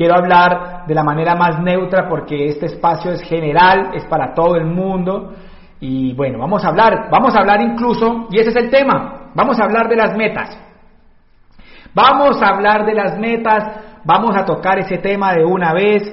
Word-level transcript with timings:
Quiero 0.00 0.14
hablar 0.14 0.86
de 0.86 0.94
la 0.94 1.04
manera 1.04 1.34
más 1.34 1.60
neutra 1.60 2.08
porque 2.08 2.46
este 2.46 2.64
espacio 2.64 3.10
es 3.10 3.20
general, 3.20 3.90
es 3.92 4.06
para 4.06 4.32
todo 4.32 4.56
el 4.56 4.64
mundo. 4.64 5.34
Y 5.78 6.14
bueno, 6.14 6.38
vamos 6.38 6.64
a 6.64 6.68
hablar, 6.68 7.10
vamos 7.10 7.36
a 7.36 7.40
hablar 7.40 7.60
incluso, 7.60 8.26
y 8.30 8.38
ese 8.38 8.48
es 8.48 8.56
el 8.56 8.70
tema, 8.70 9.30
vamos 9.34 9.60
a 9.60 9.64
hablar 9.64 9.90
de 9.90 9.96
las 9.96 10.16
metas. 10.16 10.58
Vamos 11.92 12.40
a 12.40 12.46
hablar 12.46 12.86
de 12.86 12.94
las 12.94 13.18
metas, 13.18 14.00
vamos 14.02 14.34
a 14.38 14.46
tocar 14.46 14.78
ese 14.78 14.96
tema 14.96 15.34
de 15.34 15.44
una 15.44 15.74
vez, 15.74 16.10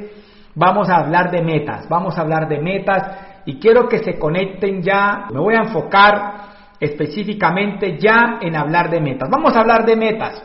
vamos 0.53 0.89
a 0.89 0.97
hablar 0.97 1.31
de 1.31 1.41
metas, 1.41 1.87
vamos 1.87 2.17
a 2.17 2.21
hablar 2.23 2.49
de 2.49 2.59
metas 2.59 3.43
y 3.45 3.57
quiero 3.57 3.87
que 3.87 3.99
se 3.99 4.19
conecten 4.19 4.81
ya, 4.81 5.27
me 5.31 5.39
voy 5.39 5.55
a 5.55 5.59
enfocar 5.59 6.33
específicamente 6.77 7.97
ya 7.97 8.37
en 8.41 8.53
hablar 8.57 8.89
de 8.89 8.99
metas. 8.99 9.29
Vamos 9.29 9.55
a 9.55 9.61
hablar 9.61 9.85
de 9.85 9.95
metas, 9.95 10.43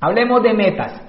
hablemos 0.00 0.42
de 0.42 0.54
metas. 0.54 1.07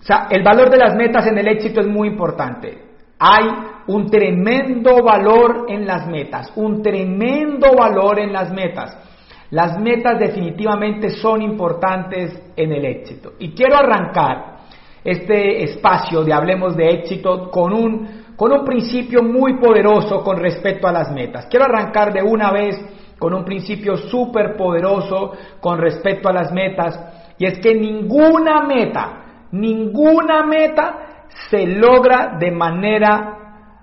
O 0.00 0.02
sea, 0.02 0.28
el 0.30 0.42
valor 0.42 0.70
de 0.70 0.78
las 0.78 0.94
metas 0.94 1.26
en 1.26 1.38
el 1.38 1.48
éxito 1.48 1.80
es 1.80 1.86
muy 1.86 2.08
importante. 2.08 2.78
Hay 3.18 3.46
un 3.88 4.08
tremendo 4.10 5.02
valor 5.02 5.66
en 5.68 5.86
las 5.86 6.06
metas, 6.06 6.52
un 6.54 6.82
tremendo 6.82 7.74
valor 7.76 8.18
en 8.20 8.32
las 8.32 8.52
metas. 8.52 8.96
Las 9.50 9.80
metas 9.80 10.18
definitivamente 10.18 11.10
son 11.10 11.42
importantes 11.42 12.52
en 12.54 12.72
el 12.72 12.84
éxito. 12.84 13.32
Y 13.38 13.52
quiero 13.52 13.76
arrancar 13.76 14.58
este 15.02 15.64
espacio 15.64 16.22
de 16.22 16.34
Hablemos 16.34 16.76
de 16.76 16.90
éxito 16.90 17.50
con 17.50 17.72
un, 17.72 18.24
con 18.36 18.52
un 18.52 18.64
principio 18.64 19.22
muy 19.22 19.58
poderoso 19.58 20.22
con 20.22 20.36
respecto 20.36 20.86
a 20.86 20.92
las 20.92 21.10
metas. 21.10 21.46
Quiero 21.46 21.64
arrancar 21.64 22.12
de 22.12 22.22
una 22.22 22.52
vez 22.52 22.78
con 23.18 23.34
un 23.34 23.44
principio 23.44 23.96
súper 23.96 24.54
poderoso 24.56 25.32
con 25.60 25.78
respecto 25.78 26.28
a 26.28 26.32
las 26.32 26.52
metas. 26.52 27.00
Y 27.38 27.46
es 27.46 27.58
que 27.58 27.74
ninguna 27.74 28.62
meta, 28.66 29.24
ninguna 29.52 30.44
meta 30.44 30.98
se 31.50 31.66
logra 31.66 32.36
de 32.38 32.50
manera 32.50 33.38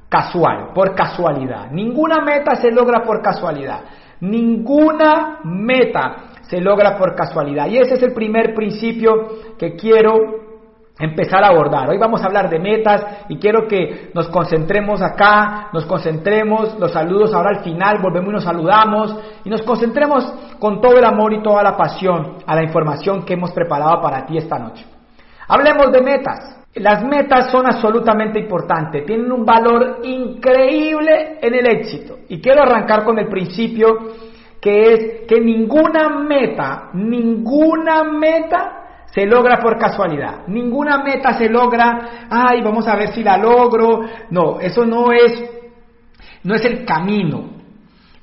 casual, 0.09 0.71
por 0.73 0.95
casualidad. 0.95 1.71
Ninguna 1.71 2.23
meta 2.23 2.55
se 2.55 2.71
logra 2.71 3.03
por 3.03 3.21
casualidad. 3.21 3.81
Ninguna 4.21 5.39
meta 5.43 6.15
se 6.43 6.61
logra 6.61 6.97
por 6.97 7.15
casualidad. 7.15 7.67
Y 7.67 7.77
ese 7.77 7.95
es 7.95 8.03
el 8.03 8.13
primer 8.13 8.53
principio 8.53 9.55
que 9.57 9.75
quiero 9.75 10.45
empezar 10.97 11.43
a 11.43 11.47
abordar. 11.47 11.89
Hoy 11.89 11.97
vamos 11.97 12.21
a 12.21 12.27
hablar 12.27 12.49
de 12.49 12.59
metas 12.59 13.03
y 13.27 13.37
quiero 13.37 13.67
que 13.67 14.11
nos 14.13 14.29
concentremos 14.29 15.01
acá, 15.01 15.67
nos 15.73 15.85
concentremos, 15.85 16.79
los 16.79 16.91
saludos 16.91 17.33
ahora 17.33 17.49
al 17.49 17.63
final, 17.63 17.99
volvemos 18.01 18.29
y 18.29 18.33
nos 18.35 18.43
saludamos 18.45 19.15
y 19.43 19.49
nos 19.49 19.61
concentremos 19.63 20.23
con 20.57 20.79
todo 20.79 20.97
el 20.97 21.03
amor 21.03 21.33
y 21.33 21.43
toda 21.43 21.61
la 21.63 21.75
pasión 21.75 22.37
a 22.45 22.55
la 22.55 22.63
información 22.63 23.25
que 23.25 23.33
hemos 23.33 23.51
preparado 23.51 24.01
para 24.01 24.25
ti 24.25 24.37
esta 24.37 24.57
noche. 24.57 24.94
Hablemos 25.47 25.91
de 25.91 26.01
metas. 26.01 26.55
Las 26.75 27.03
metas 27.05 27.51
son 27.51 27.65
absolutamente 27.65 28.37
importantes, 28.37 29.05
tienen 29.05 29.31
un 29.31 29.45
valor 29.45 29.99
increíble 30.03 31.37
en 31.41 31.53
el 31.53 31.67
éxito. 31.67 32.17
Y 32.27 32.41
quiero 32.41 32.63
arrancar 32.63 33.05
con 33.05 33.17
el 33.17 33.27
principio 33.29 34.11
que 34.59 34.93
es 34.93 35.27
que 35.27 35.39
ninguna 35.39 36.09
meta, 36.19 36.89
ninguna 36.93 38.03
meta 38.03 38.85
se 39.05 39.25
logra 39.25 39.59
por 39.61 39.77
casualidad. 39.77 40.47
Ninguna 40.47 41.01
meta 41.01 41.37
se 41.37 41.47
logra, 41.47 42.27
ay, 42.29 42.61
vamos 42.61 42.85
a 42.87 42.95
ver 42.97 43.09
si 43.13 43.23
la 43.23 43.37
logro. 43.37 44.01
No, 44.31 44.59
eso 44.59 44.85
no 44.85 45.13
es, 45.13 45.45
no 46.43 46.55
es 46.55 46.65
el 46.65 46.83
camino. 46.83 47.51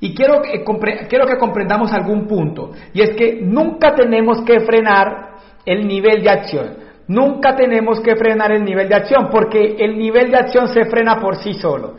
Y 0.00 0.14
quiero 0.14 0.42
que, 0.42 0.62
quiero 1.08 1.26
que 1.26 1.38
comprendamos 1.38 1.92
algún 1.92 2.26
punto. 2.26 2.72
Y 2.92 3.00
es 3.00 3.10
que 3.16 3.40
nunca 3.40 3.94
tenemos 3.94 4.42
que 4.42 4.60
frenar 4.60 5.36
el 5.64 5.86
nivel 5.86 6.22
de 6.22 6.30
acción. 6.30 6.81
Nunca 7.08 7.56
tenemos 7.56 8.00
que 8.00 8.16
frenar 8.16 8.52
el 8.52 8.64
nivel 8.64 8.88
de 8.88 8.94
acción 8.94 9.28
porque 9.30 9.76
el 9.78 9.98
nivel 9.98 10.30
de 10.30 10.36
acción 10.38 10.68
se 10.68 10.84
frena 10.84 11.20
por 11.20 11.36
sí 11.36 11.54
solo. 11.54 11.94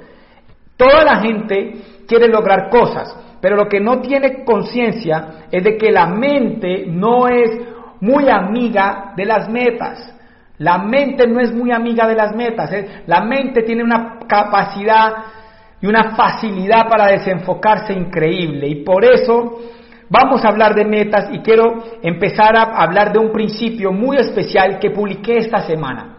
Toda 0.77 1.03
la 1.03 1.21
gente 1.21 1.73
quiere 2.07 2.27
lograr 2.27 2.69
cosas, 2.69 3.15
pero 3.41 3.55
lo 3.55 3.67
que 3.67 3.79
no 3.79 3.99
tiene 3.99 4.43
conciencia 4.43 5.47
es 5.51 5.63
de 5.63 5.77
que 5.77 5.91
la 5.91 6.07
mente 6.07 6.85
no 6.87 7.27
es 7.27 7.49
muy 7.99 8.29
amiga 8.29 9.13
de 9.15 9.25
las 9.25 9.49
metas. 9.49 10.13
La 10.57 10.77
mente 10.77 11.27
no 11.27 11.39
es 11.39 11.53
muy 11.53 11.71
amiga 11.71 12.07
de 12.07 12.15
las 12.15 12.35
metas. 12.35 12.71
¿eh? 12.71 13.03
La 13.07 13.21
mente 13.21 13.63
tiene 13.63 13.83
una 13.83 14.19
capacidad 14.27 15.11
y 15.81 15.87
una 15.87 16.15
facilidad 16.15 16.87
para 16.87 17.07
desenfocarse 17.07 17.93
increíble. 17.93 18.67
Y 18.67 18.83
por 18.83 19.03
eso 19.03 19.59
Vamos 20.13 20.45
a 20.45 20.49
hablar 20.49 20.75
de 20.75 20.85
metas 20.85 21.29
y 21.31 21.39
quiero 21.39 21.73
empezar 22.03 22.55
a 22.55 22.83
hablar 22.83 23.11
de 23.11 23.17
un 23.17 23.31
principio 23.31 23.91
muy 23.91 24.17
especial 24.17 24.77
que 24.77 24.91
publiqué 24.91 25.39
esta 25.39 25.63
semana. 25.63 26.17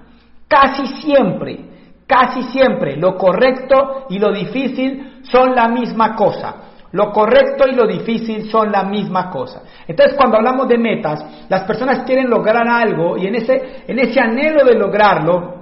Casi 0.49 0.85
siempre, 1.01 1.61
casi 2.05 2.43
siempre, 2.43 2.97
lo 2.97 3.17
correcto 3.17 4.07
y 4.11 4.19
lo 4.19 4.33
difícil 4.33 5.21
son 5.23 5.55
la 5.55 5.69
misma 5.69 6.17
cosa. 6.17 6.57
Lo 6.91 7.13
correcto 7.13 7.69
y 7.69 7.77
lo 7.77 7.87
difícil 7.87 8.51
son 8.51 8.73
la 8.73 8.83
misma 8.83 9.31
cosa. 9.31 9.63
Entonces, 9.87 10.17
cuando 10.17 10.39
hablamos 10.39 10.67
de 10.67 10.79
metas, 10.79 11.47
las 11.49 11.63
personas 11.63 12.03
quieren 12.03 12.29
lograr 12.29 12.67
algo 12.67 13.17
y 13.17 13.29
en 13.29 13.37
ese, 13.37 13.85
en 13.87 14.01
ese 14.01 14.19
anhelo 14.19 14.65
de 14.65 14.75
lograrlo, 14.75 15.55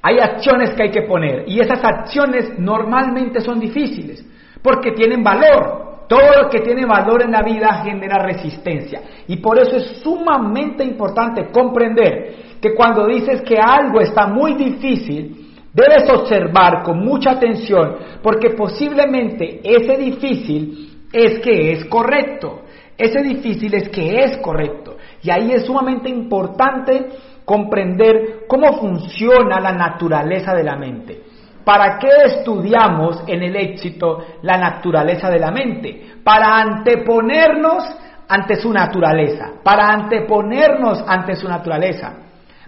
hay 0.00 0.20
acciones 0.20 0.74
que 0.74 0.84
hay 0.84 0.90
que 0.92 1.02
poner. 1.02 1.42
Y 1.48 1.58
esas 1.58 1.82
acciones 1.82 2.56
normalmente 2.56 3.40
son 3.40 3.58
difíciles, 3.58 4.24
porque 4.62 4.92
tienen 4.92 5.24
valor. 5.24 5.91
Todo 6.08 6.42
lo 6.42 6.50
que 6.50 6.60
tiene 6.60 6.84
valor 6.84 7.22
en 7.22 7.30
la 7.30 7.42
vida 7.42 7.82
genera 7.84 8.18
resistencia. 8.18 9.02
Y 9.28 9.36
por 9.36 9.58
eso 9.58 9.76
es 9.76 10.00
sumamente 10.02 10.84
importante 10.84 11.50
comprender 11.50 12.58
que 12.60 12.74
cuando 12.74 13.06
dices 13.06 13.42
que 13.42 13.56
algo 13.58 14.00
está 14.00 14.26
muy 14.26 14.54
difícil, 14.54 15.52
debes 15.72 16.08
observar 16.10 16.82
con 16.82 16.98
mucha 16.98 17.32
atención, 17.32 17.96
porque 18.22 18.50
posiblemente 18.50 19.60
ese 19.64 19.96
difícil 19.96 21.06
es 21.12 21.40
que 21.40 21.72
es 21.72 21.84
correcto. 21.86 22.62
Ese 22.96 23.22
difícil 23.22 23.74
es 23.74 23.88
que 23.88 24.22
es 24.22 24.36
correcto. 24.38 24.96
Y 25.22 25.30
ahí 25.30 25.52
es 25.52 25.64
sumamente 25.64 26.08
importante 26.08 27.08
comprender 27.44 28.44
cómo 28.46 28.78
funciona 28.78 29.60
la 29.60 29.72
naturaleza 29.72 30.54
de 30.54 30.64
la 30.64 30.76
mente. 30.76 31.22
¿Para 31.64 31.98
qué 31.98 32.08
estudiamos 32.24 33.22
en 33.26 33.42
el 33.42 33.56
éxito 33.56 34.24
la 34.42 34.56
naturaleza 34.58 35.30
de 35.30 35.38
la 35.38 35.50
mente? 35.50 36.14
Para 36.24 36.58
anteponernos 36.60 37.84
ante 38.28 38.56
su 38.56 38.72
naturaleza, 38.72 39.52
para 39.62 39.92
anteponernos 39.92 41.04
ante 41.06 41.36
su 41.36 41.48
naturaleza. 41.48 42.14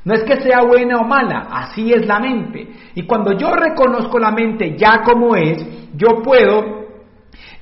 No 0.04 0.14
es 0.14 0.22
que 0.22 0.36
sea 0.36 0.62
buena 0.62 0.98
o 0.98 1.04
mala, 1.04 1.48
así 1.50 1.92
es 1.92 2.06
la 2.06 2.18
mente. 2.20 2.68
Y 2.94 3.04
cuando 3.04 3.32
yo 3.32 3.50
reconozco 3.52 4.18
la 4.18 4.30
mente 4.30 4.76
ya 4.76 5.00
como 5.02 5.34
es, 5.34 5.64
yo 5.94 6.22
puedo 6.22 6.84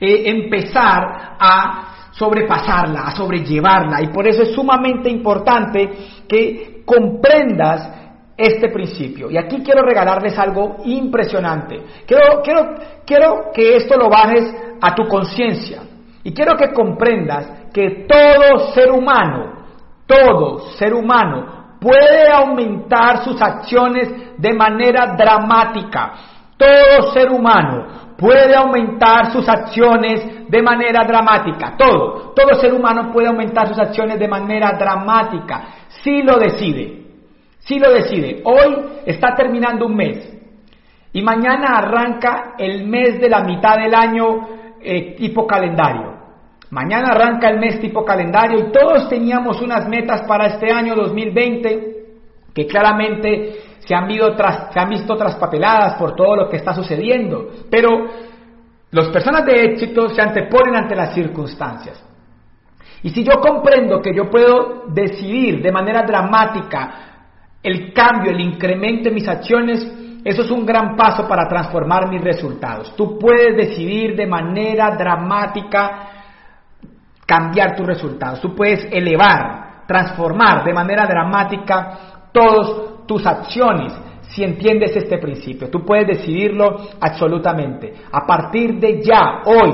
eh, 0.00 0.24
empezar 0.26 1.36
a 1.38 2.10
sobrepasarla, 2.10 3.02
a 3.02 3.16
sobrellevarla. 3.16 4.02
Y 4.02 4.08
por 4.08 4.26
eso 4.26 4.42
es 4.42 4.52
sumamente 4.52 5.08
importante 5.08 5.88
que 6.28 6.82
comprendas 6.84 8.01
este 8.36 8.68
principio. 8.70 9.30
Y 9.30 9.36
aquí 9.36 9.62
quiero 9.62 9.82
regalarles 9.82 10.38
algo 10.38 10.76
impresionante. 10.84 11.82
Quiero, 12.06 12.42
quiero, 12.42 12.74
quiero 13.06 13.50
que 13.54 13.76
esto 13.76 13.96
lo 13.96 14.08
bajes 14.08 14.54
a 14.80 14.94
tu 14.94 15.06
conciencia. 15.06 15.82
Y 16.24 16.32
quiero 16.32 16.56
que 16.56 16.72
comprendas 16.72 17.68
que 17.72 18.06
todo 18.08 18.72
ser 18.72 18.90
humano, 18.90 19.64
todo 20.06 20.60
ser 20.76 20.94
humano 20.94 21.76
puede 21.80 22.30
aumentar 22.32 23.24
sus 23.24 23.40
acciones 23.42 24.08
de 24.38 24.52
manera 24.52 25.14
dramática. 25.16 26.12
Todo 26.56 27.12
ser 27.12 27.30
humano 27.30 28.14
puede 28.16 28.54
aumentar 28.54 29.32
sus 29.32 29.48
acciones 29.48 30.48
de 30.48 30.62
manera 30.62 31.04
dramática. 31.04 31.74
Todo, 31.76 32.32
todo 32.36 32.54
ser 32.60 32.72
humano 32.72 33.10
puede 33.12 33.26
aumentar 33.26 33.66
sus 33.68 33.78
acciones 33.78 34.18
de 34.18 34.28
manera 34.28 34.72
dramática 34.78 35.64
si 35.88 36.22
lo 36.22 36.38
decide. 36.38 37.01
Si 37.64 37.78
lo 37.78 37.92
decide, 37.92 38.42
hoy 38.44 38.76
está 39.06 39.34
terminando 39.34 39.86
un 39.86 39.94
mes 39.94 40.32
y 41.12 41.22
mañana 41.22 41.78
arranca 41.78 42.54
el 42.58 42.86
mes 42.86 43.20
de 43.20 43.28
la 43.28 43.44
mitad 43.44 43.76
del 43.76 43.94
año 43.94 44.48
eh, 44.80 45.14
tipo 45.16 45.46
calendario. 45.46 46.12
Mañana 46.70 47.08
arranca 47.10 47.50
el 47.50 47.60
mes 47.60 47.80
tipo 47.80 48.04
calendario 48.04 48.58
y 48.58 48.72
todos 48.72 49.08
teníamos 49.08 49.60
unas 49.60 49.86
metas 49.88 50.22
para 50.22 50.46
este 50.46 50.72
año 50.72 50.94
2020 50.96 51.92
que 52.54 52.66
claramente 52.66 53.60
se 53.80 53.94
han, 53.94 54.08
se 54.10 54.80
han 54.80 54.88
visto 54.88 55.16
traspapeladas 55.16 55.94
por 55.94 56.16
todo 56.16 56.34
lo 56.34 56.48
que 56.48 56.56
está 56.56 56.74
sucediendo. 56.74 57.50
Pero 57.70 58.08
las 58.90 59.08
personas 59.08 59.44
de 59.46 59.64
éxito 59.66 60.08
se 60.08 60.20
anteponen 60.20 60.76
ante 60.76 60.96
las 60.96 61.14
circunstancias. 61.14 62.02
Y 63.02 63.10
si 63.10 63.24
yo 63.24 63.40
comprendo 63.40 64.00
que 64.00 64.14
yo 64.14 64.30
puedo 64.30 64.84
decidir 64.88 65.62
de 65.62 65.72
manera 65.72 66.02
dramática 66.02 67.11
el 67.62 67.92
cambio, 67.92 68.32
el 68.32 68.40
incremento 68.40 69.08
en 69.08 69.14
mis 69.14 69.28
acciones, 69.28 69.86
eso 70.24 70.42
es 70.42 70.50
un 70.50 70.64
gran 70.64 70.96
paso 70.96 71.26
para 71.26 71.48
transformar 71.48 72.08
mis 72.08 72.22
resultados. 72.22 72.94
Tú 72.96 73.18
puedes 73.18 73.56
decidir 73.56 74.16
de 74.16 74.26
manera 74.26 74.94
dramática 74.96 76.08
cambiar 77.26 77.76
tus 77.76 77.86
resultados. 77.86 78.40
Tú 78.40 78.54
puedes 78.54 78.86
elevar, 78.92 79.84
transformar 79.86 80.64
de 80.64 80.72
manera 80.72 81.06
dramática 81.06 82.28
todos 82.32 83.06
tus 83.06 83.26
acciones 83.26 83.92
si 84.28 84.44
entiendes 84.44 84.96
este 84.96 85.18
principio. 85.18 85.68
Tú 85.68 85.84
puedes 85.84 86.06
decidirlo 86.06 86.76
absolutamente. 87.00 87.92
A 88.10 88.26
partir 88.26 88.78
de 88.78 89.02
ya, 89.02 89.42
hoy, 89.44 89.72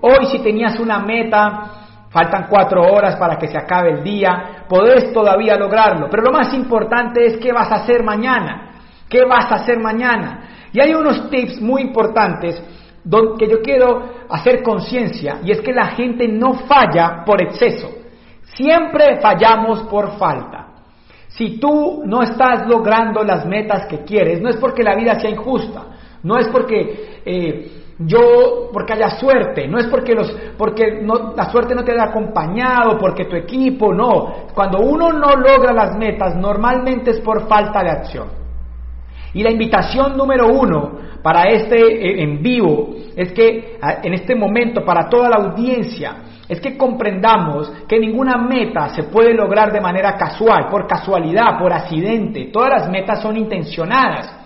hoy 0.00 0.26
si 0.26 0.40
tenías 0.40 0.78
una 0.80 0.98
meta, 0.98 1.81
faltan 2.12 2.46
cuatro 2.48 2.82
horas 2.82 3.16
para 3.16 3.36
que 3.36 3.48
se 3.48 3.58
acabe 3.58 3.90
el 3.90 4.04
día, 4.04 4.64
podés 4.68 5.12
todavía 5.12 5.56
lograrlo. 5.56 6.08
Pero 6.10 6.24
lo 6.24 6.32
más 6.32 6.52
importante 6.54 7.24
es 7.26 7.38
qué 7.38 7.52
vas 7.52 7.70
a 7.72 7.76
hacer 7.76 8.02
mañana. 8.04 8.70
¿Qué 9.08 9.24
vas 9.24 9.50
a 9.50 9.56
hacer 9.56 9.78
mañana? 9.78 10.68
Y 10.72 10.80
hay 10.80 10.94
unos 10.94 11.28
tips 11.30 11.60
muy 11.60 11.82
importantes 11.82 12.62
que 13.38 13.48
yo 13.48 13.60
quiero 13.62 14.10
hacer 14.30 14.62
conciencia 14.62 15.40
y 15.42 15.50
es 15.50 15.60
que 15.60 15.72
la 15.72 15.86
gente 15.88 16.28
no 16.28 16.54
falla 16.54 17.24
por 17.24 17.42
exceso. 17.42 17.90
Siempre 18.42 19.20
fallamos 19.20 19.82
por 19.84 20.16
falta. 20.18 20.68
Si 21.28 21.58
tú 21.58 22.02
no 22.04 22.22
estás 22.22 22.66
logrando 22.68 23.24
las 23.24 23.46
metas 23.46 23.86
que 23.86 24.04
quieres, 24.04 24.40
no 24.40 24.50
es 24.50 24.56
porque 24.56 24.82
la 24.82 24.94
vida 24.94 25.18
sea 25.18 25.30
injusta, 25.30 25.82
no 26.22 26.38
es 26.38 26.48
porque 26.48 27.22
eh, 27.24 27.82
yo, 27.98 28.70
porque 28.72 28.94
haya 28.94 29.10
suerte, 29.10 29.68
no 29.68 29.78
es 29.78 29.86
porque, 29.86 30.14
los, 30.14 30.30
porque 30.56 31.00
no, 31.02 31.34
la 31.36 31.50
suerte 31.50 31.74
no 31.74 31.84
te 31.84 31.92
haya 31.92 32.04
acompañado, 32.04 32.98
porque 32.98 33.26
tu 33.26 33.36
equipo, 33.36 33.92
no. 33.92 34.46
Cuando 34.54 34.80
uno 34.80 35.12
no 35.12 35.36
logra 35.36 35.72
las 35.72 35.96
metas, 35.96 36.36
normalmente 36.36 37.12
es 37.12 37.20
por 37.20 37.46
falta 37.48 37.82
de 37.82 37.90
acción. 37.90 38.28
Y 39.34 39.42
la 39.42 39.50
invitación 39.50 40.16
número 40.16 40.48
uno 40.48 40.98
para 41.22 41.44
este 41.44 41.76
eh, 41.76 42.22
en 42.22 42.42
vivo 42.42 42.94
es 43.16 43.32
que 43.32 43.78
en 44.02 44.14
este 44.14 44.34
momento, 44.34 44.84
para 44.84 45.08
toda 45.08 45.28
la 45.28 45.36
audiencia, 45.36 46.16
es 46.48 46.60
que 46.60 46.76
comprendamos 46.76 47.72
que 47.88 47.98
ninguna 47.98 48.36
meta 48.36 48.90
se 48.90 49.04
puede 49.04 49.32
lograr 49.32 49.72
de 49.72 49.80
manera 49.80 50.16
casual, 50.16 50.68
por 50.68 50.86
casualidad, 50.86 51.58
por 51.58 51.72
accidente. 51.72 52.50
Todas 52.52 52.70
las 52.70 52.90
metas 52.90 53.22
son 53.22 53.36
intencionadas. 53.36 54.41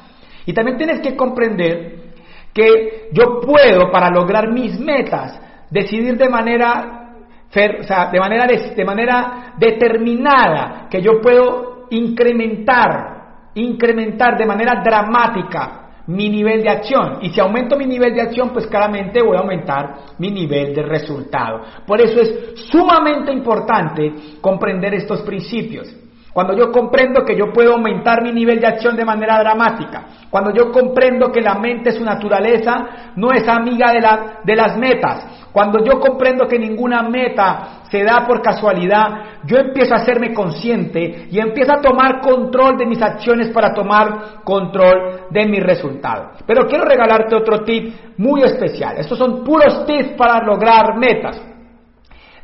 Y 0.46 0.52
también 0.52 0.78
tienes 0.78 1.00
que 1.00 1.16
comprender 1.16 2.06
que 2.54 3.10
yo 3.12 3.40
puedo, 3.40 3.90
para 3.90 4.08
lograr 4.08 4.50
mis 4.50 4.78
metas, 4.80 5.38
decidir 5.70 6.16
de 6.16 6.28
manera, 6.28 7.12
de 7.52 8.18
manera, 8.18 8.46
de 8.46 8.84
manera 8.84 9.54
determinada 9.58 10.86
que 10.88 11.02
yo 11.02 11.20
puedo 11.20 11.86
incrementar, 11.90 13.50
incrementar 13.54 14.38
de 14.38 14.46
manera 14.46 14.80
dramática 14.82 15.82
mi 16.06 16.28
nivel 16.28 16.62
de 16.62 16.70
acción. 16.70 17.18
Y 17.20 17.30
si 17.30 17.40
aumento 17.40 17.76
mi 17.76 17.86
nivel 17.86 18.14
de 18.14 18.22
acción, 18.22 18.50
pues 18.50 18.66
claramente 18.68 19.22
voy 19.22 19.36
a 19.36 19.40
aumentar 19.40 19.94
mi 20.18 20.30
nivel 20.30 20.74
de 20.74 20.82
resultado. 20.82 21.62
Por 21.86 22.00
eso 22.00 22.20
es 22.20 22.54
sumamente 22.70 23.32
importante 23.32 24.14
comprender 24.40 24.94
estos 24.94 25.22
principios. 25.22 26.05
Cuando 26.36 26.54
yo 26.54 26.70
comprendo 26.70 27.24
que 27.24 27.34
yo 27.34 27.50
puedo 27.50 27.72
aumentar 27.72 28.22
mi 28.22 28.30
nivel 28.30 28.60
de 28.60 28.66
acción 28.66 28.94
de 28.94 29.06
manera 29.06 29.38
dramática, 29.38 30.04
cuando 30.28 30.52
yo 30.52 30.70
comprendo 30.70 31.32
que 31.32 31.40
la 31.40 31.54
mente, 31.54 31.92
su 31.92 32.04
naturaleza, 32.04 33.14
no 33.16 33.32
es 33.32 33.48
amiga 33.48 33.90
de, 33.90 34.02
de 34.44 34.54
las 34.54 34.76
metas, 34.76 35.48
cuando 35.50 35.82
yo 35.82 35.98
comprendo 35.98 36.46
que 36.46 36.58
ninguna 36.58 37.02
meta 37.04 37.80
se 37.90 38.04
da 38.04 38.26
por 38.26 38.42
casualidad, 38.42 39.40
yo 39.46 39.56
empiezo 39.56 39.94
a 39.94 39.96
hacerme 39.96 40.34
consciente 40.34 41.26
y 41.30 41.40
empiezo 41.40 41.72
a 41.72 41.80
tomar 41.80 42.20
control 42.20 42.76
de 42.76 42.84
mis 42.84 43.00
acciones 43.00 43.48
para 43.48 43.72
tomar 43.72 44.42
control 44.44 45.28
de 45.30 45.46
mi 45.46 45.58
resultado. 45.58 46.32
Pero 46.46 46.66
quiero 46.66 46.84
regalarte 46.84 47.34
otro 47.34 47.64
tip 47.64 47.94
muy 48.18 48.42
especial. 48.42 48.98
Estos 48.98 49.16
son 49.16 49.42
puros 49.42 49.86
tips 49.86 50.10
para 50.18 50.44
lograr 50.44 50.98
metas. 50.98 51.40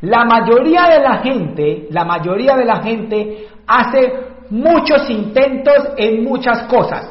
La 0.03 0.25
mayoría 0.25 0.89
de 0.89 0.99
la 0.99 1.19
gente, 1.19 1.87
la 1.91 2.05
mayoría 2.05 2.57
de 2.57 2.65
la 2.65 2.83
gente 2.83 3.47
hace 3.67 4.33
muchos 4.51 5.09
intentos 5.09 5.91
en 5.97 6.25
muchas 6.25 6.65
cosas. 6.65 7.09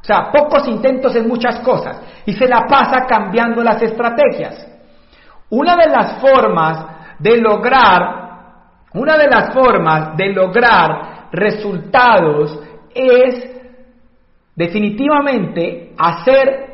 O 0.00 0.04
sea, 0.04 0.30
pocos 0.32 0.66
intentos 0.68 1.14
en 1.16 1.28
muchas 1.28 1.60
cosas. 1.60 2.00
Y 2.24 2.32
se 2.32 2.48
la 2.48 2.66
pasa 2.66 3.06
cambiando 3.06 3.62
las 3.62 3.82
estrategias. 3.82 4.66
Una 5.50 5.76
de 5.76 5.88
las 5.88 6.20
formas 6.20 6.86
de 7.18 7.36
lograr, 7.38 8.30
una 8.94 9.16
de 9.16 9.26
las 9.26 9.52
formas 9.52 10.16
de 10.16 10.32
lograr 10.32 11.28
resultados 11.32 12.58
es 12.94 13.50
definitivamente 14.54 15.94
hacer 15.98 16.70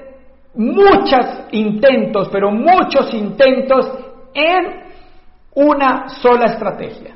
muchos 0.54 1.26
intentos, 1.52 2.28
pero 2.30 2.50
muchos 2.50 3.12
intentos 3.12 3.90
en 4.34 4.84
una 5.54 6.08
sola 6.08 6.46
estrategia. 6.46 7.14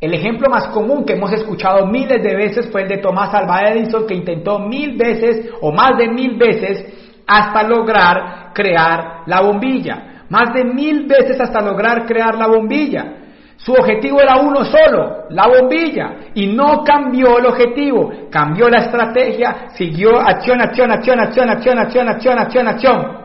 El 0.00 0.14
ejemplo 0.14 0.48
más 0.48 0.68
común 0.68 1.04
que 1.04 1.14
hemos 1.14 1.32
escuchado 1.32 1.86
miles 1.86 2.22
de 2.22 2.36
veces 2.36 2.70
fue 2.70 2.82
el 2.82 2.88
de 2.88 2.98
Tomás 2.98 3.34
Alva 3.34 3.62
Edison, 3.62 4.06
que 4.06 4.14
intentó 4.14 4.60
mil 4.60 4.96
veces 4.96 5.50
o 5.60 5.72
más 5.72 5.98
de 5.98 6.08
mil 6.08 6.36
veces 6.36 7.22
hasta 7.26 7.64
lograr 7.64 8.52
crear 8.54 9.22
la 9.26 9.40
bombilla. 9.40 10.24
Más 10.30 10.52
de 10.54 10.64
mil 10.64 11.06
veces 11.06 11.40
hasta 11.40 11.60
lograr 11.60 12.06
crear 12.06 12.36
la 12.36 12.46
bombilla. 12.46 13.14
Su 13.56 13.72
objetivo 13.72 14.20
era 14.20 14.36
uno 14.36 14.64
solo, 14.64 15.24
la 15.30 15.48
bombilla, 15.48 16.30
y 16.32 16.46
no 16.46 16.84
cambió 16.84 17.38
el 17.38 17.46
objetivo, 17.46 18.12
cambió 18.30 18.68
la 18.68 18.84
estrategia, 18.84 19.70
siguió 19.74 20.20
acción, 20.20 20.60
acción, 20.60 20.92
acción, 20.92 21.18
acción, 21.18 21.50
acción, 21.50 21.78
acción, 21.78 22.08
acción, 22.08 22.38
acción, 22.38 22.68
acción. 22.68 23.18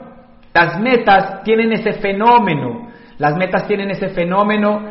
Las 0.51 0.79
metas 0.79 1.43
tienen 1.43 1.71
ese 1.71 1.93
fenómeno, 1.93 2.89
las 3.19 3.37
metas 3.37 3.67
tienen 3.67 3.91
ese 3.91 4.09
fenómeno, 4.09 4.89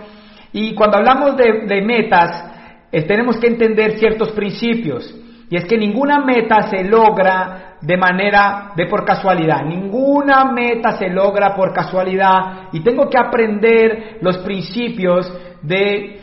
y 0.52 0.74
cuando 0.74 0.98
hablamos 0.98 1.36
de, 1.36 1.82
metas, 1.82 2.44
eh, 2.90 3.02
tenemos 3.02 3.38
que 3.38 3.46
entender 3.46 3.98
ciertos 3.98 4.32
principios, 4.32 5.14
y 5.48 5.56
es 5.56 5.64
que 5.64 5.76
ninguna 5.76 6.20
meta 6.20 6.62
se 6.62 6.84
logra 6.84 7.76
de 7.82 7.96
manera 7.96 8.72
de 8.74 8.86
por 8.86 9.04
casualidad. 9.04 9.62
Ninguna 9.64 10.46
meta 10.46 10.92
se 10.92 11.08
logra 11.08 11.54
por 11.54 11.74
casualidad 11.74 12.68
y 12.72 12.80
tengo 12.80 13.10
que 13.10 13.18
aprender 13.18 14.18
los 14.22 14.38
principios 14.38 15.30
de 15.62 16.20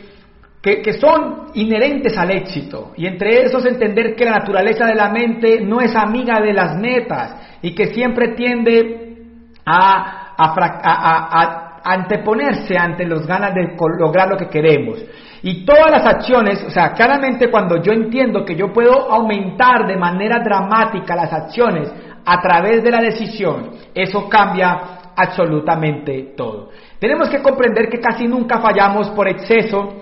que, 0.60 0.82
que, 0.82 0.94
son 0.94 1.46
inherentes 1.54 2.18
al 2.18 2.32
éxito. 2.32 2.92
Y 2.96 3.06
entre 3.06 3.44
esos 3.44 3.64
entender 3.66 4.16
que 4.16 4.24
la 4.24 4.38
naturaleza 4.38 4.84
de 4.84 4.94
la 4.94 5.10
mente 5.10 5.60
no 5.60 5.80
es 5.80 5.94
amiga 5.94 6.40
de 6.40 6.52
las 6.52 6.76
metas 6.76 7.36
y 7.62 7.72
que 7.72 7.86
siempre 7.94 8.34
tiende 8.34 9.26
a, 9.64 10.34
a, 10.36 11.40
a 11.40 11.59
anteponerse 11.84 12.76
ante 12.76 13.04
los 13.06 13.26
ganas 13.26 13.54
de 13.54 13.76
lograr 13.98 14.28
lo 14.28 14.36
que 14.36 14.48
queremos. 14.48 14.98
Y 15.42 15.64
todas 15.64 15.90
las 15.90 16.06
acciones, 16.06 16.62
o 16.64 16.70
sea, 16.70 16.92
claramente 16.92 17.50
cuando 17.50 17.82
yo 17.82 17.92
entiendo 17.92 18.44
que 18.44 18.54
yo 18.54 18.72
puedo 18.72 19.10
aumentar 19.10 19.86
de 19.86 19.96
manera 19.96 20.40
dramática 20.44 21.16
las 21.16 21.32
acciones 21.32 21.90
a 22.24 22.40
través 22.40 22.82
de 22.82 22.90
la 22.90 23.00
decisión, 23.00 23.70
eso 23.94 24.28
cambia 24.28 25.12
absolutamente 25.16 26.34
todo. 26.36 26.70
Tenemos 26.98 27.28
que 27.30 27.40
comprender 27.40 27.88
que 27.88 28.00
casi 28.00 28.26
nunca 28.26 28.60
fallamos 28.60 29.10
por 29.10 29.28
exceso, 29.28 29.94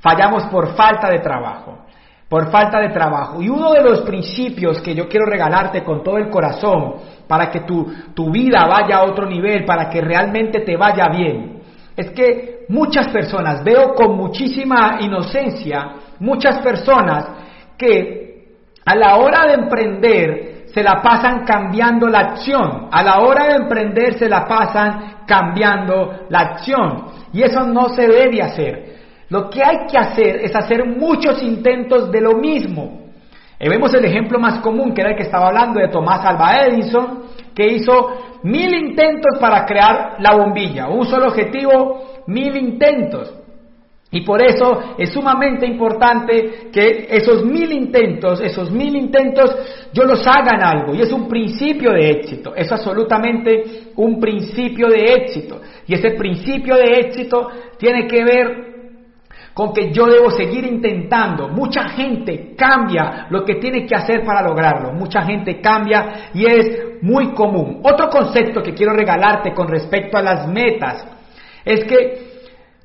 fallamos 0.00 0.44
por 0.44 0.74
falta 0.74 1.08
de 1.08 1.20
trabajo, 1.20 1.83
por 2.34 2.50
falta 2.50 2.80
de 2.80 2.88
trabajo. 2.88 3.40
Y 3.40 3.48
uno 3.48 3.70
de 3.70 3.80
los 3.80 4.00
principios 4.00 4.82
que 4.82 4.92
yo 4.92 5.08
quiero 5.08 5.24
regalarte 5.24 5.84
con 5.84 6.02
todo 6.02 6.18
el 6.18 6.28
corazón 6.30 6.94
para 7.28 7.48
que 7.48 7.60
tu, 7.60 7.86
tu 8.12 8.28
vida 8.32 8.66
vaya 8.66 8.96
a 8.96 9.04
otro 9.04 9.24
nivel, 9.24 9.64
para 9.64 9.88
que 9.88 10.00
realmente 10.00 10.58
te 10.62 10.76
vaya 10.76 11.06
bien, 11.10 11.62
es 11.96 12.10
que 12.10 12.64
muchas 12.70 13.06
personas, 13.10 13.62
veo 13.62 13.94
con 13.94 14.16
muchísima 14.16 14.98
inocencia, 14.98 15.92
muchas 16.18 16.58
personas 16.58 17.24
que 17.78 18.48
a 18.84 18.96
la 18.96 19.14
hora 19.14 19.46
de 19.46 19.54
emprender 19.54 20.64
se 20.74 20.82
la 20.82 21.00
pasan 21.00 21.44
cambiando 21.44 22.08
la 22.08 22.18
acción, 22.18 22.88
a 22.90 23.00
la 23.04 23.20
hora 23.20 23.44
de 23.44 23.56
emprender 23.62 24.18
se 24.18 24.28
la 24.28 24.44
pasan 24.44 25.18
cambiando 25.24 26.26
la 26.30 26.40
acción. 26.40 27.04
Y 27.32 27.42
eso 27.44 27.60
no 27.60 27.90
se 27.90 28.08
debe 28.08 28.42
hacer. 28.42 28.93
Lo 29.28 29.48
que 29.50 29.62
hay 29.62 29.86
que 29.90 29.98
hacer 29.98 30.36
es 30.36 30.54
hacer 30.54 30.84
muchos 30.84 31.42
intentos 31.42 32.10
de 32.10 32.20
lo 32.20 32.34
mismo. 32.34 33.04
Y 33.58 33.68
vemos 33.68 33.94
el 33.94 34.04
ejemplo 34.04 34.38
más 34.38 34.58
común, 34.60 34.92
que 34.92 35.00
era 35.00 35.10
el 35.10 35.16
que 35.16 35.22
estaba 35.22 35.46
hablando 35.46 35.80
de 35.80 35.88
Tomás 35.88 36.24
Alva 36.24 36.66
Edison, 36.66 37.24
que 37.54 37.66
hizo 37.66 38.40
mil 38.42 38.74
intentos 38.74 39.38
para 39.40 39.64
crear 39.64 40.16
la 40.18 40.36
bombilla, 40.36 40.88
un 40.88 41.06
solo 41.06 41.28
objetivo, 41.28 42.22
mil 42.26 42.56
intentos. 42.56 43.32
Y 44.10 44.20
por 44.20 44.40
eso 44.44 44.94
es 44.96 45.12
sumamente 45.12 45.66
importante 45.66 46.68
que 46.72 47.08
esos 47.10 47.44
mil 47.44 47.72
intentos, 47.72 48.40
esos 48.40 48.70
mil 48.70 48.94
intentos, 48.94 49.56
yo 49.92 50.04
los 50.04 50.24
hagan 50.26 50.62
algo. 50.62 50.94
Y 50.94 51.00
es 51.00 51.12
un 51.12 51.26
principio 51.26 51.90
de 51.90 52.10
éxito, 52.10 52.54
es 52.54 52.70
absolutamente 52.70 53.90
un 53.96 54.20
principio 54.20 54.88
de 54.88 55.14
éxito. 55.14 55.60
Y 55.88 55.94
ese 55.94 56.12
principio 56.12 56.76
de 56.76 57.00
éxito 57.00 57.48
tiene 57.76 58.06
que 58.06 58.22
ver 58.22 58.73
con 59.54 59.72
que 59.72 59.92
yo 59.92 60.06
debo 60.06 60.30
seguir 60.30 60.66
intentando. 60.66 61.48
Mucha 61.48 61.88
gente 61.90 62.54
cambia 62.56 63.28
lo 63.30 63.44
que 63.44 63.54
tiene 63.54 63.86
que 63.86 63.94
hacer 63.94 64.24
para 64.24 64.42
lograrlo. 64.42 64.92
Mucha 64.92 65.22
gente 65.22 65.60
cambia 65.60 66.30
y 66.34 66.44
es 66.44 67.02
muy 67.02 67.32
común. 67.32 67.80
Otro 67.84 68.10
concepto 68.10 68.62
que 68.62 68.74
quiero 68.74 68.92
regalarte 68.92 69.54
con 69.54 69.68
respecto 69.68 70.18
a 70.18 70.22
las 70.22 70.48
metas 70.48 71.06
es 71.64 71.84
que 71.84 72.34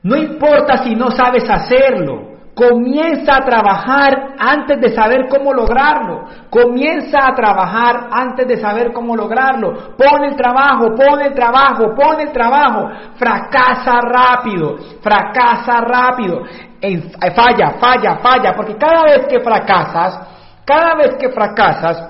no 0.04 0.16
importa 0.16 0.84
si 0.84 0.96
no 0.96 1.10
sabes 1.10 1.50
hacerlo, 1.50 2.29
Comienza 2.60 3.38
a 3.38 3.46
trabajar 3.46 4.36
antes 4.38 4.82
de 4.82 4.90
saber 4.94 5.30
cómo 5.30 5.54
lograrlo. 5.54 6.26
Comienza 6.50 7.20
a 7.26 7.34
trabajar 7.34 8.10
antes 8.12 8.46
de 8.50 8.58
saber 8.58 8.92
cómo 8.92 9.16
lograrlo. 9.16 9.96
Pon 9.96 10.26
el 10.26 10.36
trabajo, 10.36 10.94
pon 10.94 11.22
el 11.22 11.34
trabajo, 11.34 11.96
pon 11.96 12.20
el 12.20 12.34
trabajo. 12.34 12.90
Fracasa 13.16 14.02
rápido, 14.02 14.76
fracasa 15.02 15.80
rápido. 15.80 16.44
falla, 17.34 17.76
falla, 17.80 18.18
falla, 18.18 18.54
porque 18.54 18.76
cada 18.76 19.04
vez 19.04 19.26
que 19.30 19.40
fracasas, 19.40 20.20
cada 20.66 20.96
vez 20.96 21.16
que 21.18 21.30
fracasas, 21.30 22.10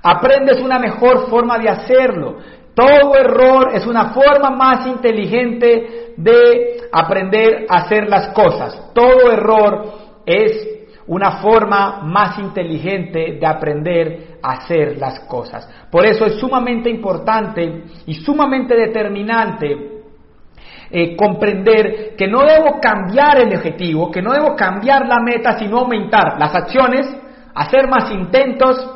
aprendes 0.00 0.60
una 0.60 0.78
mejor 0.78 1.28
forma 1.28 1.58
de 1.58 1.70
hacerlo. 1.70 2.36
Todo 2.78 3.16
error 3.16 3.70
es 3.74 3.84
una 3.88 4.10
forma 4.10 4.50
más 4.50 4.86
inteligente 4.86 6.12
de 6.16 6.82
aprender 6.92 7.66
a 7.68 7.78
hacer 7.78 8.08
las 8.08 8.28
cosas. 8.28 8.92
Todo 8.94 9.32
error 9.32 9.94
es 10.24 10.64
una 11.08 11.40
forma 11.42 12.02
más 12.04 12.38
inteligente 12.38 13.36
de 13.40 13.44
aprender 13.44 14.38
a 14.40 14.52
hacer 14.52 14.96
las 14.96 15.18
cosas. 15.20 15.68
Por 15.90 16.06
eso 16.06 16.24
es 16.24 16.34
sumamente 16.34 16.88
importante 16.88 17.82
y 18.06 18.14
sumamente 18.14 18.76
determinante 18.76 20.04
eh, 20.88 21.16
comprender 21.16 22.14
que 22.16 22.28
no 22.28 22.42
debo 22.44 22.78
cambiar 22.80 23.40
el 23.40 23.56
objetivo, 23.56 24.08
que 24.08 24.22
no 24.22 24.32
debo 24.32 24.54
cambiar 24.54 25.04
la 25.08 25.18
meta, 25.18 25.58
sino 25.58 25.78
aumentar 25.78 26.38
las 26.38 26.54
acciones, 26.54 27.08
hacer 27.56 27.88
más 27.88 28.08
intentos 28.12 28.94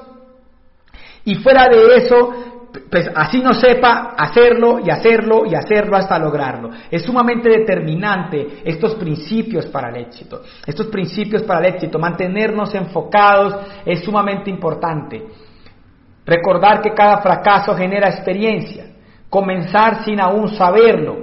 y 1.25 1.35
fuera 1.37 1.67
de 1.69 1.97
eso 1.97 2.52
pues 2.91 3.11
así 3.15 3.41
no 3.41 3.53
sepa 3.53 4.15
hacerlo 4.17 4.79
y 4.83 4.91
hacerlo 4.91 5.45
y 5.45 5.55
hacerlo 5.55 5.97
hasta 5.97 6.19
lograrlo. 6.19 6.71
Es 6.91 7.03
sumamente 7.03 7.49
determinante 7.49 8.63
estos 8.65 8.95
principios 8.95 9.67
para 9.67 9.91
el 9.91 9.97
éxito. 9.97 10.43
Estos 10.67 10.87
principios 10.87 11.43
para 11.43 11.61
el 11.61 11.75
éxito, 11.75 11.99
mantenernos 11.99 12.75
enfocados 12.75 13.57
es 13.85 14.03
sumamente 14.03 14.51
importante. 14.51 15.23
Recordar 16.25 16.81
que 16.81 16.95
cada 16.95 17.19
fracaso 17.19 17.75
genera 17.75 18.09
experiencia. 18.09 18.87
Comenzar 19.29 20.05
sin 20.05 20.21
aún 20.21 20.49
saberlo. 20.49 21.17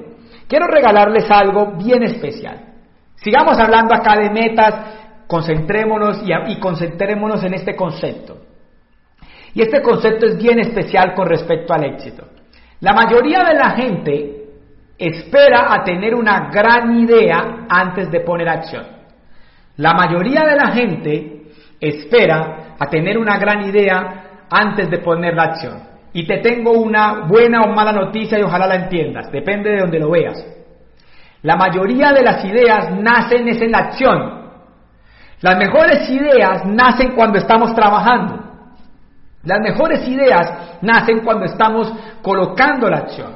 Quiero 0.47 0.67
regalarles 0.67 1.29
algo 1.31 1.77
bien 1.77 2.03
especial. 2.03 2.75
Sigamos 3.15 3.59
hablando 3.59 3.93
acá 3.93 4.15
de 4.15 4.29
metas, 4.29 4.75
concentrémonos 5.27 6.21
y, 6.23 6.31
y 6.51 6.59
concentrémonos 6.59 7.43
en 7.43 7.53
este 7.53 7.75
concepto. 7.75 8.38
Y 9.53 9.61
este 9.61 9.81
concepto 9.81 10.25
es 10.25 10.37
bien 10.37 10.59
especial 10.59 11.13
con 11.13 11.27
respecto 11.27 11.73
al 11.73 11.85
éxito. 11.85 12.27
La 12.81 12.93
mayoría 12.93 13.43
de 13.43 13.55
la 13.55 13.71
gente 13.71 14.39
espera 14.97 15.73
a 15.73 15.83
tener 15.83 16.13
una 16.13 16.49
gran 16.49 16.97
idea 16.99 17.65
antes 17.69 18.11
de 18.11 18.19
poner 18.21 18.49
acción. 18.49 18.85
La 19.77 19.93
mayoría 19.93 20.41
de 20.41 20.55
la 20.55 20.71
gente 20.71 21.43
espera 21.79 22.75
a 22.77 22.85
tener 22.87 23.17
una 23.17 23.37
gran 23.37 23.63
idea 23.63 24.45
antes 24.49 24.89
de 24.89 24.99
poner 24.99 25.35
la 25.35 25.43
acción. 25.43 25.89
Y 26.11 26.25
te 26.25 26.37
tengo 26.39 26.71
una 26.71 27.25
buena 27.27 27.61
o 27.61 27.73
mala 27.73 27.91
noticia 27.91 28.39
y 28.39 28.43
ojalá 28.43 28.67
la 28.67 28.75
entiendas, 28.75 29.31
depende 29.31 29.69
de 29.69 29.79
donde 29.79 29.99
lo 29.99 30.11
veas. 30.11 30.43
La 31.43 31.55
mayoría 31.55 32.11
de 32.11 32.23
las 32.23 32.43
ideas 32.43 32.91
nacen 32.91 33.47
en 33.47 33.71
la 33.71 33.77
acción. 33.77 34.39
Las 35.41 35.57
mejores 35.57 36.09
ideas 36.09 36.65
nacen 36.65 37.13
cuando 37.15 37.37
estamos 37.37 37.73
trabajando. 37.73 38.48
Las 39.49 39.61
mejores 39.61 40.07
ideas 40.07 40.77
nacen 40.83 41.21
cuando 41.21 41.45
estamos 41.45 41.91
colocando 42.21 42.87
la 42.87 42.97
acción. 42.97 43.31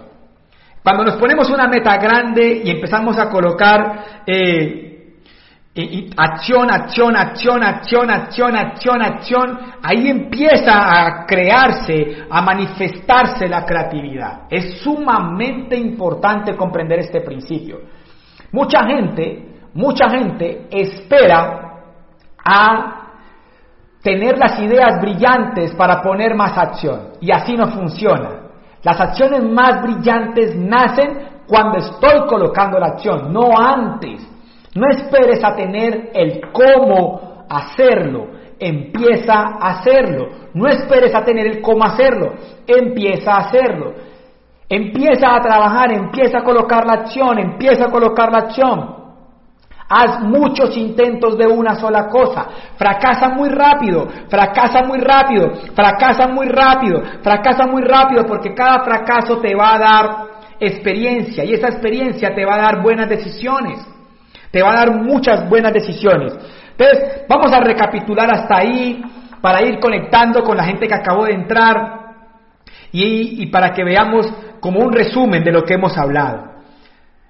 Cuando 0.83 1.05
nos 1.05 1.15
ponemos 1.15 1.49
una 1.49 1.67
meta 1.67 1.97
grande 1.97 2.61
y 2.63 2.69
empezamos 2.69 3.17
a 3.17 3.31
colocar 3.31 4.21
eh, 4.27 5.15
acción, 6.15 6.69
acción, 6.69 7.15
acción, 7.15 7.63
acción, 7.63 8.11
acción, 8.11 8.55
acción, 8.55 9.01
acción, 9.01 9.59
ahí 9.81 10.07
empieza 10.07 10.73
a 10.75 11.25
crearse, 11.25 12.27
a 12.29 12.41
manifestarse 12.43 13.47
la 13.47 13.65
creatividad. 13.65 14.41
Es 14.51 14.81
sumamente 14.83 15.75
importante 15.75 16.55
comprender 16.55 16.99
este 16.99 17.21
principio. 17.21 17.81
Mucha 18.51 18.85
gente, 18.85 19.47
mucha 19.73 20.07
gente 20.11 20.67
espera 20.69 21.71
a 22.45 23.02
tener 24.03 24.37
las 24.37 24.59
ideas 24.59 25.01
brillantes 25.01 25.73
para 25.73 26.01
poner 26.01 26.35
más 26.35 26.57
acción. 26.57 27.13
Y 27.21 27.31
así 27.31 27.55
no 27.55 27.67
funciona. 27.71 28.41
Las 28.83 28.99
acciones 28.99 29.43
más 29.43 29.81
brillantes 29.81 30.55
nacen 30.55 31.41
cuando 31.47 31.77
estoy 31.77 32.27
colocando 32.27 32.77
la 32.79 32.87
acción, 32.87 33.31
no 33.31 33.57
antes. 33.57 34.29
No 34.75 34.87
esperes 34.89 35.43
a 35.43 35.55
tener 35.55 36.11
el 36.13 36.41
cómo 36.51 37.45
hacerlo, 37.49 38.27
empieza 38.59 39.33
a 39.33 39.69
hacerlo. 39.69 40.27
No 40.53 40.67
esperes 40.67 41.15
a 41.15 41.23
tener 41.23 41.47
el 41.47 41.61
cómo 41.61 41.83
hacerlo, 41.85 42.33
empieza 42.67 43.33
a 43.33 43.37
hacerlo. 43.37 43.93
Empieza 44.67 45.35
a 45.35 45.41
trabajar, 45.41 45.91
empieza 45.93 46.39
a 46.39 46.43
colocar 46.43 46.85
la 46.85 46.93
acción, 46.93 47.37
empieza 47.37 47.85
a 47.85 47.91
colocar 47.91 48.31
la 48.31 48.39
acción. 48.39 49.02
Haz 49.89 50.21
muchos 50.21 50.75
intentos 50.77 51.37
de 51.37 51.45
una 51.45 51.75
sola 51.75 52.07
cosa. 52.07 52.47
Fracasa 52.77 53.29
muy 53.29 53.49
rápido, 53.49 54.07
fracasa 54.29 54.83
muy 54.83 54.99
rápido, 54.99 55.51
fracasa 55.75 56.27
muy 56.27 56.47
rápido, 56.47 57.01
fracasa 57.21 57.67
muy 57.67 57.83
rápido 57.83 58.25
porque 58.25 58.53
cada 58.53 58.83
fracaso 58.83 59.39
te 59.39 59.53
va 59.53 59.75
a 59.75 59.79
dar 59.79 60.17
experiencia 60.59 61.43
y 61.43 61.53
esa 61.53 61.67
experiencia 61.67 62.33
te 62.33 62.45
va 62.45 62.55
a 62.55 62.61
dar 62.61 62.81
buenas 62.81 63.09
decisiones. 63.09 63.85
Te 64.51 64.61
va 64.61 64.71
a 64.71 64.75
dar 64.75 64.95
muchas 64.95 65.49
buenas 65.49 65.73
decisiones. 65.73 66.33
Entonces, 66.71 67.23
vamos 67.27 67.51
a 67.51 67.59
recapitular 67.59 68.29
hasta 68.31 68.57
ahí 68.57 69.03
para 69.41 69.61
ir 69.61 69.79
conectando 69.79 70.43
con 70.43 70.55
la 70.55 70.63
gente 70.63 70.87
que 70.87 70.93
acabó 70.93 71.25
de 71.25 71.33
entrar 71.33 71.99
y, 72.91 73.43
y 73.43 73.47
para 73.47 73.73
que 73.73 73.83
veamos 73.83 74.31
como 74.59 74.79
un 74.79 74.93
resumen 74.93 75.43
de 75.43 75.51
lo 75.51 75.63
que 75.63 75.73
hemos 75.73 75.97
hablado. 75.97 76.53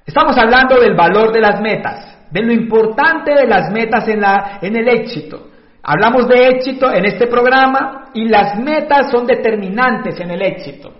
Estamos 0.06 0.38
hablando 0.38 0.80
del 0.80 0.96
valor 0.96 1.32
de 1.32 1.42
las 1.42 1.60
metas 1.60 2.12
de 2.34 2.42
lo 2.42 2.52
importante 2.52 3.32
de 3.34 3.46
las 3.46 3.72
metas 3.72 4.08
en, 4.08 4.20
la, 4.20 4.58
en 4.60 4.75
el 4.75 4.90
éxito. 4.90 5.50
Hablamos 5.84 6.28
de 6.28 6.48
éxito 6.48 6.92
en 6.92 7.06
este 7.06 7.28
programa 7.28 8.10
y 8.13 8.28
las 8.28 8.58
metas 8.58 9.12
son 9.12 9.28
determinantes 9.28 10.20
en 10.20 10.32
el 10.32 10.42
éxito. 10.42 10.92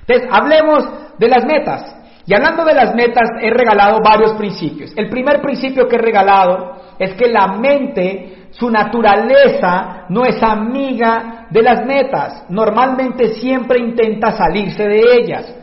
Entonces, 0.00 0.28
hablemos 0.30 0.86
de 1.18 1.28
las 1.28 1.46
metas. 1.46 1.96
Y 2.26 2.34
hablando 2.34 2.64
de 2.64 2.74
las 2.74 2.94
metas, 2.94 3.30
he 3.40 3.50
regalado 3.50 4.00
varios 4.02 4.34
principios. 4.34 4.92
El 4.96 5.08
primer 5.08 5.40
principio 5.40 5.88
que 5.88 5.96
he 5.96 6.00
regalado 6.00 6.76
es 6.98 7.14
que 7.14 7.28
la 7.28 7.46
mente, 7.46 8.48
su 8.50 8.68
naturaleza, 8.68 10.04
no 10.10 10.24
es 10.24 10.42
amiga 10.42 11.46
de 11.48 11.62
las 11.62 11.86
metas. 11.86 12.44
Normalmente 12.50 13.28
siempre 13.34 13.78
intenta 13.78 14.32
salirse 14.32 14.82
de 14.82 15.02
ellas. 15.20 15.54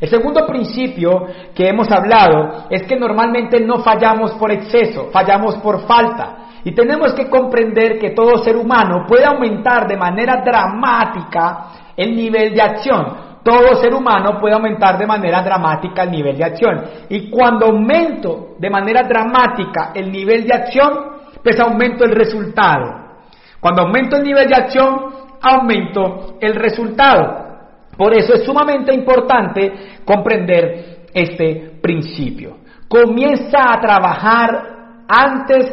El 0.00 0.08
segundo 0.08 0.46
principio 0.46 1.26
que 1.54 1.68
hemos 1.68 1.90
hablado 1.90 2.66
es 2.70 2.82
que 2.84 2.96
normalmente 2.96 3.60
no 3.60 3.78
fallamos 3.78 4.32
por 4.32 4.50
exceso, 4.50 5.08
fallamos 5.12 5.56
por 5.56 5.86
falta. 5.86 6.38
Y 6.64 6.72
tenemos 6.72 7.12
que 7.12 7.28
comprender 7.28 7.98
que 7.98 8.10
todo 8.10 8.38
ser 8.38 8.56
humano 8.56 9.04
puede 9.06 9.24
aumentar 9.24 9.86
de 9.86 9.96
manera 9.96 10.42
dramática 10.44 11.66
el 11.96 12.16
nivel 12.16 12.54
de 12.54 12.62
acción. 12.62 13.34
Todo 13.44 13.74
ser 13.76 13.94
humano 13.94 14.40
puede 14.40 14.54
aumentar 14.54 14.96
de 14.96 15.06
manera 15.06 15.42
dramática 15.42 16.04
el 16.04 16.10
nivel 16.10 16.38
de 16.38 16.44
acción. 16.44 16.82
Y 17.10 17.28
cuando 17.28 17.66
aumento 17.66 18.54
de 18.58 18.70
manera 18.70 19.02
dramática 19.02 19.92
el 19.94 20.10
nivel 20.10 20.46
de 20.46 20.54
acción, 20.54 20.92
pues 21.42 21.60
aumento 21.60 22.04
el 22.04 22.12
resultado. 22.12 23.04
Cuando 23.60 23.82
aumento 23.82 24.16
el 24.16 24.22
nivel 24.22 24.48
de 24.48 24.54
acción, 24.54 25.12
aumento 25.42 26.36
el 26.40 26.54
resultado. 26.54 27.43
Por 27.96 28.14
eso 28.14 28.34
es 28.34 28.44
sumamente 28.44 28.94
importante 28.94 29.72
comprender 30.04 31.06
este 31.12 31.78
principio. 31.80 32.58
Comienza 32.88 33.72
a 33.72 33.80
trabajar 33.80 34.74
antes 35.08 35.72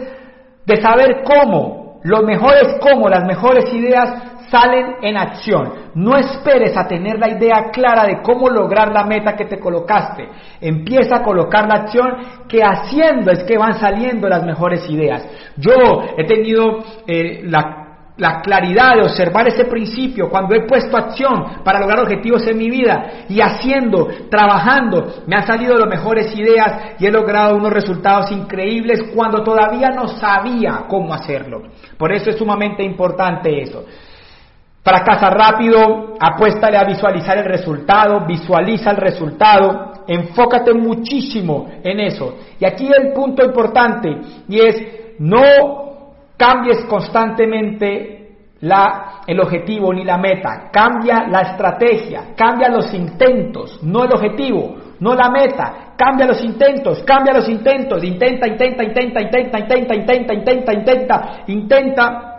de 0.65 0.81
saber 0.81 1.23
cómo. 1.23 1.99
Lo 2.03 2.23
mejor 2.23 2.53
es 2.55 2.79
cómo, 2.79 3.09
las 3.09 3.25
mejores 3.25 3.71
ideas 3.73 4.31
salen 4.51 4.95
en 5.01 5.17
acción. 5.17 5.73
No 5.95 6.17
esperes 6.17 6.75
a 6.75 6.87
tener 6.87 7.17
la 7.17 7.29
idea 7.29 7.69
clara 7.71 8.05
de 8.05 8.21
cómo 8.21 8.49
lograr 8.49 8.91
la 8.91 9.05
meta 9.05 9.35
que 9.35 9.45
te 9.45 9.59
colocaste. 9.59 10.27
Empieza 10.59 11.17
a 11.17 11.23
colocar 11.23 11.67
la 11.67 11.83
acción 11.83 12.09
que 12.47 12.61
haciendo 12.61 13.31
es 13.31 13.43
que 13.43 13.57
van 13.57 13.73
saliendo 13.79 14.27
las 14.27 14.43
mejores 14.43 14.87
ideas. 14.89 15.25
Yo 15.57 16.03
he 16.17 16.25
tenido 16.25 16.79
eh, 17.07 17.41
la 17.45 17.80
la 18.21 18.39
claridad 18.39 18.97
de 18.97 19.01
observar 19.01 19.47
ese 19.47 19.65
principio 19.65 20.29
cuando 20.29 20.53
he 20.53 20.67
puesto 20.67 20.95
acción 20.95 21.63
para 21.63 21.79
lograr 21.79 22.01
objetivos 22.01 22.45
en 22.45 22.55
mi 22.55 22.69
vida 22.69 23.25
y 23.27 23.41
haciendo, 23.41 24.07
trabajando, 24.29 25.23
me 25.25 25.37
han 25.37 25.47
salido 25.47 25.75
las 25.75 25.89
mejores 25.89 26.31
ideas 26.37 26.93
y 26.99 27.07
he 27.07 27.11
logrado 27.11 27.55
unos 27.55 27.73
resultados 27.73 28.31
increíbles 28.31 29.01
cuando 29.15 29.41
todavía 29.41 29.89
no 29.89 30.07
sabía 30.07 30.83
cómo 30.87 31.15
hacerlo. 31.15 31.63
Por 31.97 32.13
eso 32.13 32.29
es 32.29 32.37
sumamente 32.37 32.83
importante 32.83 33.59
eso. 33.59 33.85
Fracasa 34.83 35.31
rápido, 35.31 36.13
apuéstale 36.19 36.77
a 36.77 36.83
visualizar 36.83 37.39
el 37.39 37.45
resultado, 37.45 38.27
visualiza 38.27 38.91
el 38.91 38.97
resultado, 38.97 39.93
enfócate 40.05 40.75
muchísimo 40.75 41.71
en 41.83 41.99
eso. 42.01 42.35
Y 42.59 42.65
aquí 42.65 42.87
el 42.87 43.13
punto 43.13 43.43
importante 43.43 44.15
y 44.47 44.59
es 44.59 44.75
no 45.17 45.90
cambies 46.41 46.86
constantemente 46.86 48.17
la, 48.62 49.21
el 49.27 49.39
objetivo 49.39 49.93
ni 49.93 50.03
la 50.03 50.17
meta, 50.17 50.71
cambia 50.71 51.27
la 51.27 51.41
estrategia, 51.41 52.33
cambia 52.36 52.67
los 52.67 52.91
intentos, 52.95 53.83
no 53.83 54.05
el 54.05 54.12
objetivo, 54.12 54.75
no 55.00 55.13
la 55.13 55.29
meta, 55.29 55.93
cambia 55.95 56.25
los 56.25 56.43
intentos, 56.43 57.03
cambia 57.03 57.36
los 57.36 57.48
intentos, 57.48 58.03
intenta, 58.03 58.48
intenta, 58.48 58.83
intenta, 58.83 59.21
intenta, 59.21 59.60
intenta, 59.60 59.95
intenta, 59.95 60.33
intenta, 60.33 60.74
intenta, 60.74 61.43
intenta 61.45 62.31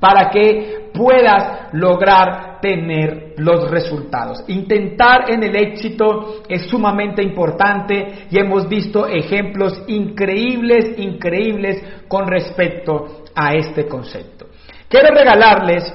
para 0.00 0.30
que 0.30 0.90
puedas 0.94 1.74
lograr 1.74 2.51
tener 2.62 3.34
los 3.36 3.70
resultados. 3.70 4.42
Intentar 4.48 5.30
en 5.30 5.42
el 5.42 5.54
éxito 5.54 6.42
es 6.48 6.66
sumamente 6.68 7.22
importante 7.22 8.26
y 8.30 8.38
hemos 8.38 8.66
visto 8.68 9.06
ejemplos 9.06 9.82
increíbles, 9.88 10.98
increíbles 10.98 11.82
con 12.08 12.26
respecto 12.26 13.24
a 13.34 13.54
este 13.54 13.86
concepto. 13.86 14.46
Quiero 14.88 15.14
regalarles 15.14 15.92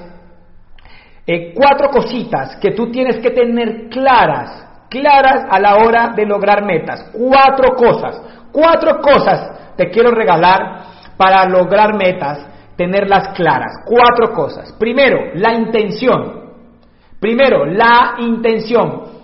eh, 1.26 1.54
cuatro 1.56 1.90
cositas 1.90 2.58
que 2.58 2.72
tú 2.72 2.92
tienes 2.92 3.18
que 3.18 3.32
tener 3.32 3.90
claras, 3.90 4.86
claras 4.90 5.46
a 5.50 5.60
la 5.60 5.78
hora 5.78 6.14
de 6.16 6.26
lograr 6.26 6.64
metas. 6.64 7.12
Cuatro 7.12 7.76
cosas, 7.76 8.22
cuatro 8.52 9.02
cosas 9.02 9.76
te 9.76 9.90
quiero 9.90 10.12
regalar 10.12 10.84
para 11.18 11.46
lograr 11.46 11.96
metas, 11.96 12.46
tenerlas 12.76 13.30
claras. 13.36 13.84
Cuatro 13.86 14.34
cosas. 14.34 14.74
Primero, 14.80 15.32
la 15.36 15.54
intención. 15.54 16.47
Primero, 17.20 17.66
la 17.66 18.16
intención. 18.20 19.18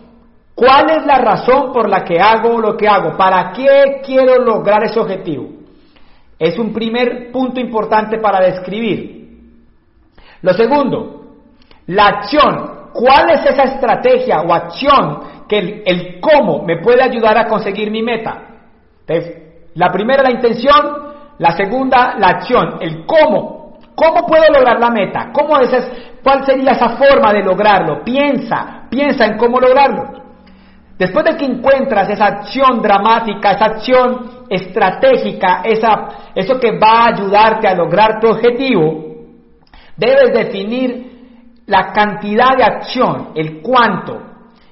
¿Cuál 0.55 0.91
es 0.91 1.05
la 1.05 1.17
razón 1.17 1.71
por 1.71 1.89
la 1.89 2.03
que 2.03 2.19
hago 2.19 2.59
lo 2.59 2.77
que 2.77 2.87
hago? 2.87 3.17
¿Para 3.17 3.51
qué 3.51 4.01
quiero 4.05 4.43
lograr 4.43 4.83
ese 4.83 4.99
objetivo? 4.99 5.49
Es 6.37 6.57
un 6.59 6.73
primer 6.73 7.31
punto 7.31 7.59
importante 7.59 8.19
para 8.19 8.39
describir. 8.39 9.23
Lo 10.41 10.53
segundo, 10.53 11.23
la 11.87 12.07
acción. 12.07 12.83
¿Cuál 12.93 13.31
es 13.31 13.45
esa 13.45 13.63
estrategia 13.63 14.41
o 14.41 14.53
acción 14.53 15.45
que 15.47 15.83
el, 15.85 16.19
cómo 16.19 16.63
me 16.63 16.77
puede 16.77 17.01
ayudar 17.01 17.37
a 17.37 17.47
conseguir 17.47 17.89
mi 17.89 18.03
meta? 18.03 18.49
La 19.73 19.91
primera, 19.91 20.21
la 20.21 20.31
intención. 20.31 21.13
La 21.39 21.51
segunda, 21.57 22.15
la 22.19 22.27
acción. 22.27 22.77
El 22.79 23.05
cómo. 23.05 23.79
¿Cómo 23.95 24.27
puedo 24.27 24.45
lograr 24.53 24.79
la 24.79 24.89
meta? 24.89 25.31
¿Cómo 25.33 25.57
es, 25.59 25.71
¿Cuál 26.23 26.45
sería 26.45 26.71
esa 26.71 26.89
forma 26.89 27.33
de 27.33 27.43
lograrlo? 27.43 28.03
Piensa, 28.03 28.87
piensa 28.89 29.25
en 29.25 29.37
cómo 29.37 29.59
lograrlo. 29.59 30.23
Después 30.97 31.25
de 31.25 31.35
que 31.35 31.45
encuentras 31.45 32.09
esa 32.09 32.25
acción 32.27 32.81
dramática, 32.81 33.51
esa 33.51 33.65
acción 33.65 34.45
estratégica, 34.49 35.61
esa, 35.63 36.07
eso 36.33 36.59
que 36.59 36.77
va 36.77 37.03
a 37.03 37.07
ayudarte 37.07 37.67
a 37.67 37.75
lograr 37.75 38.19
tu 38.19 38.29
objetivo, 38.29 39.13
Debes 39.95 40.33
definir 40.33 41.61
la 41.67 41.91
cantidad 41.91 42.57
de 42.57 42.63
acción, 42.63 43.29
el 43.35 43.61
cuánto. 43.61 44.21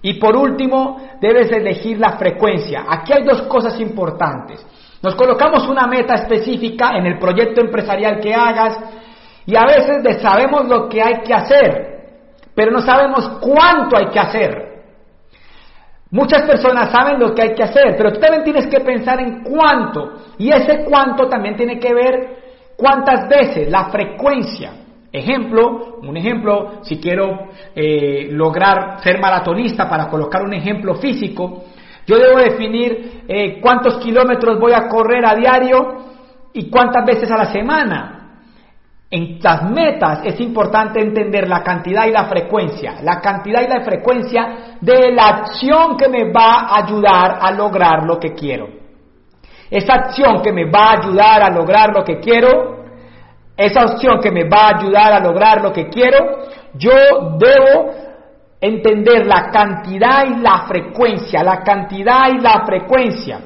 Y 0.01 0.15
por 0.15 0.35
último, 0.35 0.99
debes 1.21 1.51
elegir 1.51 1.99
la 1.99 2.13
frecuencia. 2.13 2.85
Aquí 2.89 3.13
hay 3.13 3.23
dos 3.23 3.43
cosas 3.43 3.79
importantes. 3.79 4.65
Nos 5.01 5.15
colocamos 5.15 5.67
una 5.67 5.85
meta 5.87 6.15
específica 6.15 6.97
en 6.97 7.05
el 7.05 7.19
proyecto 7.19 7.61
empresarial 7.61 8.19
que 8.19 8.33
hagas 8.33 8.79
y 9.45 9.55
a 9.55 9.65
veces 9.65 10.21
sabemos 10.21 10.67
lo 10.67 10.87
que 10.87 11.01
hay 11.01 11.21
que 11.21 11.33
hacer, 11.33 11.91
pero 12.53 12.71
no 12.71 12.81
sabemos 12.81 13.27
cuánto 13.41 13.97
hay 13.97 14.07
que 14.07 14.19
hacer. 14.19 14.71
Muchas 16.11 16.43
personas 16.43 16.91
saben 16.91 17.19
lo 17.19 17.33
que 17.33 17.41
hay 17.41 17.55
que 17.55 17.63
hacer, 17.63 17.95
pero 17.95 18.11
tú 18.11 18.19
también 18.19 18.43
tienes 18.43 18.67
que 18.67 18.81
pensar 18.81 19.19
en 19.21 19.43
cuánto. 19.43 20.13
Y 20.37 20.51
ese 20.51 20.83
cuánto 20.83 21.29
también 21.29 21.55
tiene 21.55 21.79
que 21.79 21.93
ver 21.93 22.41
cuántas 22.75 23.29
veces, 23.29 23.69
la 23.71 23.85
frecuencia. 23.85 24.73
Ejemplo, 25.11 25.99
un 26.01 26.17
ejemplo, 26.17 26.83
si 26.83 26.99
quiero 26.99 27.47
eh, 27.75 28.27
lograr 28.31 29.01
ser 29.01 29.19
maratonista, 29.19 29.89
para 29.89 30.09
colocar 30.09 30.41
un 30.43 30.53
ejemplo 30.53 30.95
físico, 30.95 31.63
yo 32.05 32.17
debo 32.17 32.39
definir 32.39 33.23
eh, 33.27 33.59
cuántos 33.61 33.97
kilómetros 33.97 34.59
voy 34.59 34.73
a 34.73 34.87
correr 34.87 35.25
a 35.25 35.35
diario 35.35 35.97
y 36.53 36.69
cuántas 36.69 37.05
veces 37.05 37.31
a 37.31 37.37
la 37.37 37.45
semana. 37.45 38.20
En 39.11 39.39
las 39.41 39.69
metas 39.69 40.21
es 40.23 40.39
importante 40.39 41.01
entender 41.01 41.47
la 41.47 41.61
cantidad 41.61 42.05
y 42.07 42.11
la 42.11 42.25
frecuencia, 42.25 42.95
la 43.03 43.19
cantidad 43.19 43.61
y 43.61 43.67
la 43.67 43.81
frecuencia 43.81 44.77
de 44.79 45.11
la 45.11 45.27
acción 45.27 45.97
que 45.97 46.07
me 46.07 46.31
va 46.31 46.61
a 46.61 46.85
ayudar 46.85 47.39
a 47.41 47.51
lograr 47.51 48.03
lo 48.03 48.17
que 48.17 48.33
quiero. 48.33 48.69
Esa 49.69 49.93
acción 49.95 50.41
que 50.41 50.53
me 50.53 50.69
va 50.69 50.91
a 50.91 50.97
ayudar 50.99 51.43
a 51.43 51.49
lograr 51.49 51.93
lo 51.93 52.03
que 52.05 52.19
quiero 52.19 52.81
esa 53.61 53.85
opción 53.85 54.19
que 54.19 54.31
me 54.31 54.49
va 54.49 54.69
a 54.69 54.77
ayudar 54.79 55.13
a 55.13 55.19
lograr 55.19 55.61
lo 55.61 55.71
que 55.71 55.87
quiero, 55.87 56.39
yo 56.73 57.37
debo 57.37 57.91
entender 58.59 59.27
la 59.27 59.51
cantidad 59.51 60.25
y 60.25 60.41
la 60.41 60.65
frecuencia, 60.67 61.43
la 61.43 61.61
cantidad 61.61 62.29
y 62.33 62.39
la 62.39 62.63
frecuencia. 62.65 63.39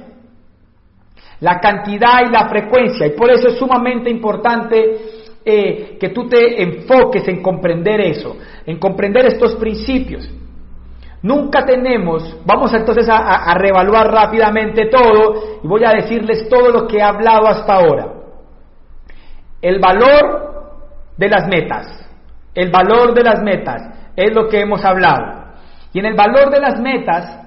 La 1.41 1.59
cantidad 1.59 2.25
y 2.25 2.31
la 2.31 2.47
frecuencia. 2.47 3.07
Y 3.07 3.09
por 3.09 3.29
eso 3.29 3.49
es 3.49 3.57
sumamente 3.57 4.09
importante 4.09 5.14
eh, 5.45 5.97
que 5.99 6.09
tú 6.09 6.27
te 6.27 6.61
enfoques 6.61 7.27
en 7.27 7.41
comprender 7.41 8.01
eso, 8.01 8.35
en 8.65 8.79
comprender 8.79 9.27
estos 9.27 9.55
principios. 9.55 10.27
Nunca 11.21 11.65
tenemos, 11.65 12.37
vamos 12.45 12.73
entonces 12.73 13.07
a, 13.09 13.17
a 13.17 13.53
reevaluar 13.55 14.11
rápidamente 14.11 14.87
todo 14.87 15.59
y 15.63 15.67
voy 15.67 15.83
a 15.83 15.91
decirles 15.91 16.49
todo 16.49 16.69
lo 16.69 16.87
que 16.87 16.97
he 16.97 17.01
hablado 17.01 17.47
hasta 17.47 17.73
ahora. 17.75 18.13
El 19.61 19.79
valor 19.79 20.45
de 21.17 21.29
las 21.29 21.47
metas, 21.47 22.09
el 22.53 22.71
valor 22.71 23.13
de 23.13 23.23
las 23.23 23.41
metas 23.41 23.81
es 24.15 24.33
lo 24.33 24.47
que 24.47 24.61
hemos 24.61 24.83
hablado. 24.83 25.45
Y 25.93 25.99
en 25.99 26.05
el 26.05 26.15
valor 26.15 26.49
de 26.51 26.59
las 26.59 26.79
metas 26.79 27.39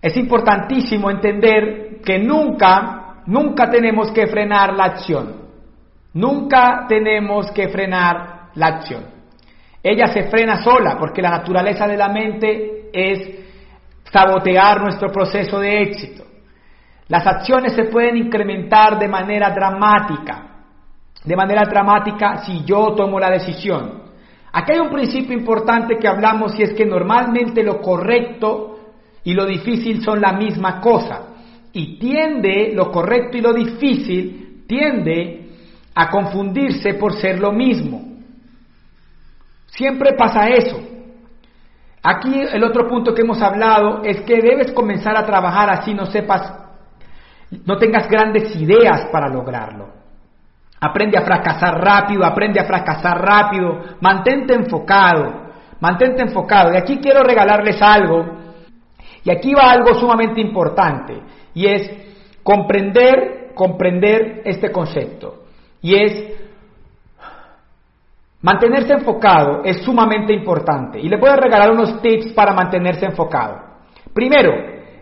es 0.00 0.16
importantísimo 0.16 1.10
entender 1.10 2.00
que 2.04 2.18
nunca, 2.18 3.22
nunca 3.26 3.68
tenemos 3.70 4.12
que 4.12 4.26
frenar 4.26 4.74
la 4.74 4.84
acción. 4.84 5.45
Nunca 6.16 6.86
tenemos 6.88 7.50
que 7.52 7.68
frenar 7.68 8.48
la 8.54 8.66
acción. 8.66 9.04
Ella 9.82 10.08
se 10.08 10.24
frena 10.24 10.62
sola 10.62 10.96
porque 10.98 11.22
la 11.22 11.30
naturaleza 11.30 11.86
de 11.86 11.96
la 11.96 12.08
mente 12.08 12.90
es 12.92 13.30
sabotear 14.10 14.80
nuestro 14.80 15.10
proceso 15.10 15.60
de 15.60 15.82
éxito. 15.82 16.24
Las 17.08 17.26
acciones 17.26 17.72
se 17.74 17.84
pueden 17.84 18.16
incrementar 18.16 18.98
de 18.98 19.08
manera 19.08 19.50
dramática 19.50 20.56
de 21.26 21.36
manera 21.36 21.64
dramática 21.68 22.38
si 22.38 22.64
yo 22.64 22.94
tomo 22.94 23.18
la 23.18 23.30
decisión. 23.30 24.04
Aquí 24.52 24.72
hay 24.72 24.78
un 24.78 24.90
principio 24.90 25.36
importante 25.36 25.98
que 25.98 26.08
hablamos 26.08 26.58
y 26.58 26.62
es 26.62 26.72
que 26.72 26.86
normalmente 26.86 27.62
lo 27.62 27.80
correcto 27.80 28.78
y 29.24 29.34
lo 29.34 29.44
difícil 29.44 30.02
son 30.02 30.20
la 30.20 30.32
misma 30.32 30.80
cosa. 30.80 31.34
Y 31.72 31.98
tiende, 31.98 32.72
lo 32.72 32.90
correcto 32.90 33.36
y 33.36 33.40
lo 33.40 33.52
difícil, 33.52 34.64
tiende 34.66 35.45
a 35.98 36.10
confundirse 36.10 36.92
por 36.94 37.14
ser 37.14 37.40
lo 37.40 37.52
mismo. 37.52 38.02
Siempre 39.66 40.12
pasa 40.12 40.46
eso. 40.50 40.78
Aquí 42.02 42.38
el 42.38 42.62
otro 42.62 42.86
punto 42.86 43.14
que 43.14 43.22
hemos 43.22 43.40
hablado 43.40 44.02
es 44.04 44.20
que 44.20 44.40
debes 44.42 44.72
comenzar 44.72 45.16
a 45.16 45.24
trabajar 45.24 45.70
así 45.70 45.94
no 45.94 46.04
sepas, 46.04 46.52
no 47.64 47.78
tengas 47.78 48.08
grandes 48.08 48.54
ideas 48.54 49.06
para 49.10 49.28
lograrlo. 49.28 49.88
Aprende 50.78 51.16
a 51.16 51.22
fracasar 51.22 51.82
rápido, 51.82 52.26
aprende 52.26 52.60
a 52.60 52.66
fracasar 52.66 53.18
rápido, 53.18 53.82
mantente 54.00 54.52
enfocado, 54.52 55.46
mantente 55.80 56.22
enfocado. 56.22 56.74
Y 56.74 56.76
aquí 56.76 56.98
quiero 56.98 57.22
regalarles 57.22 57.80
algo, 57.80 58.36
y 59.24 59.30
aquí 59.30 59.54
va 59.54 59.70
algo 59.70 59.94
sumamente 59.94 60.42
importante, 60.42 61.22
y 61.54 61.66
es 61.66 61.90
comprender, 62.42 63.52
comprender 63.54 64.42
este 64.44 64.70
concepto. 64.70 65.45
Y 65.82 65.94
es 65.94 66.36
mantenerse 68.42 68.92
enfocado 68.92 69.62
es 69.64 69.82
sumamente 69.82 70.32
importante. 70.32 71.00
Y 71.00 71.08
le 71.08 71.16
voy 71.16 71.30
a 71.30 71.36
regalar 71.36 71.72
unos 71.72 72.00
tips 72.00 72.32
para 72.32 72.52
mantenerse 72.52 73.06
enfocado. 73.06 73.60
Primero, 74.14 74.52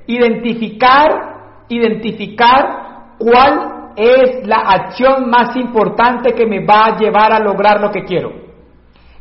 identificar, 0.07 1.65
identificar 1.69 3.17
cuál 3.19 3.93
es 3.97 4.47
la 4.47 4.59
acción 4.59 5.31
más 5.31 5.55
importante 5.57 6.33
que 6.33 6.47
me 6.47 6.65
va 6.65 6.87
a 6.87 6.97
llevar 6.97 7.33
a 7.33 7.39
lograr 7.39 7.81
lo 7.81 7.91
que 7.91 8.05
quiero. 8.05 8.33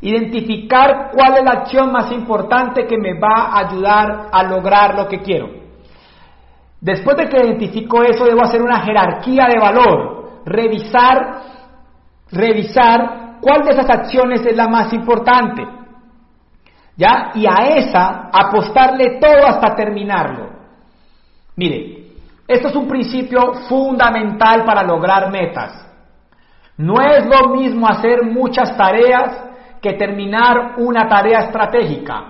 Identificar 0.02 1.12
cuál 1.13 1.38
es 1.38 1.44
la 1.44 1.52
acción 1.52 1.92
más 1.92 2.12
importante 2.12 2.86
que 2.86 2.98
me 2.98 3.20
va 3.20 3.52
a 3.52 3.68
ayudar 3.68 4.28
a 4.32 4.44
lograr 4.44 4.96
lo 4.96 5.08
que 5.08 5.20
quiero. 5.20 5.50
Después 6.82 7.16
de 7.16 7.30
que 7.30 7.38
identifico 7.38 8.04
eso, 8.04 8.26
debo 8.26 8.44
hacer 8.44 8.62
una 8.62 8.82
jerarquía 8.82 9.48
de 9.48 9.60
valor, 9.60 10.12
revisar, 10.46 11.42
revisar 12.32 13.40
cuál 13.42 13.64
de 13.64 13.72
esas 13.72 13.90
acciones 13.90 14.46
es 14.46 14.56
la 14.56 14.68
más 14.68 14.94
importante. 14.94 15.64
¿Ya? 16.96 17.32
Y 17.34 17.46
a 17.48 17.76
esa 17.76 18.30
apostarle 18.32 19.20
todo 19.20 19.48
hasta 19.48 19.76
terminarlo. 19.76 20.50
Mire, 21.56 22.04
esto 22.48 22.68
es 22.68 22.76
un 22.76 22.88
principio 22.88 23.54
fundamental 23.68 24.64
para 24.64 24.84
lograr 24.84 25.32
metas. 25.32 25.84
No 26.78 26.96
es 27.02 27.26
lo 27.26 27.50
mismo 27.54 27.88
hacer 27.88 28.24
muchas 28.24 28.76
tareas 28.76 29.44
que 29.82 29.94
terminar 29.94 30.76
una 30.78 31.08
tarea 31.08 31.40
estratégica, 31.42 32.26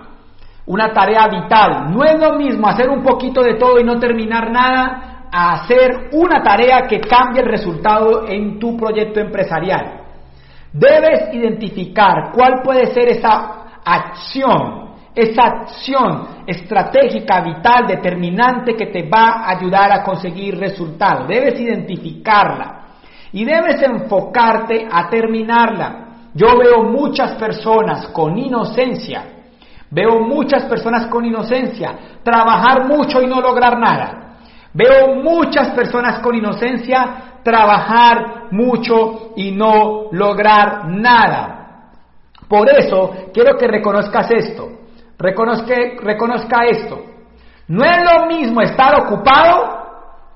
una 0.66 0.92
tarea 0.92 1.28
vital. 1.28 1.92
No 1.92 2.04
es 2.04 2.18
lo 2.18 2.34
mismo 2.34 2.68
hacer 2.68 2.88
un 2.90 3.02
poquito 3.02 3.42
de 3.42 3.54
todo 3.54 3.78
y 3.78 3.84
no 3.84 3.98
terminar 3.98 4.50
nada 4.50 5.13
a 5.36 5.54
hacer 5.54 6.10
una 6.12 6.40
tarea 6.44 6.82
que 6.86 7.00
cambie 7.00 7.42
el 7.42 7.48
resultado 7.48 8.24
en 8.28 8.56
tu 8.60 8.76
proyecto 8.76 9.18
empresarial. 9.18 10.02
Debes 10.72 11.34
identificar 11.34 12.30
cuál 12.32 12.62
puede 12.62 12.86
ser 12.94 13.08
esa 13.08 13.80
acción, 13.84 14.94
esa 15.12 15.42
acción 15.42 16.28
estratégica, 16.46 17.40
vital, 17.40 17.84
determinante 17.84 18.76
que 18.76 18.86
te 18.86 19.08
va 19.08 19.42
a 19.42 19.50
ayudar 19.58 19.90
a 19.90 20.04
conseguir 20.04 20.56
resultados. 20.56 21.26
Debes 21.26 21.58
identificarla 21.58 22.84
y 23.32 23.44
debes 23.44 23.82
enfocarte 23.82 24.86
a 24.88 25.08
terminarla. 25.08 26.28
Yo 26.32 26.56
veo 26.56 26.84
muchas 26.84 27.32
personas 27.32 28.06
con 28.08 28.38
inocencia, 28.38 29.24
veo 29.90 30.20
muchas 30.20 30.64
personas 30.66 31.06
con 31.06 31.24
inocencia 31.24 32.20
trabajar 32.22 32.86
mucho 32.86 33.20
y 33.20 33.26
no 33.26 33.40
lograr 33.40 33.80
nada. 33.80 34.20
Veo 34.74 35.14
muchas 35.14 35.70
personas 35.70 36.18
con 36.18 36.34
inocencia 36.34 37.40
trabajar 37.44 38.48
mucho 38.50 39.32
y 39.36 39.52
no 39.52 40.08
lograr 40.10 40.88
nada. 40.88 41.90
Por 42.48 42.68
eso 42.70 43.28
quiero 43.32 43.56
que 43.56 43.68
reconozcas 43.68 44.30
esto, 44.30 44.68
reconozca, 45.18 45.74
reconozca 46.02 46.64
esto. 46.64 47.02
No 47.68 47.84
es 47.84 47.98
lo 48.02 48.26
mismo 48.26 48.60
estar 48.60 49.00
ocupado 49.00 49.84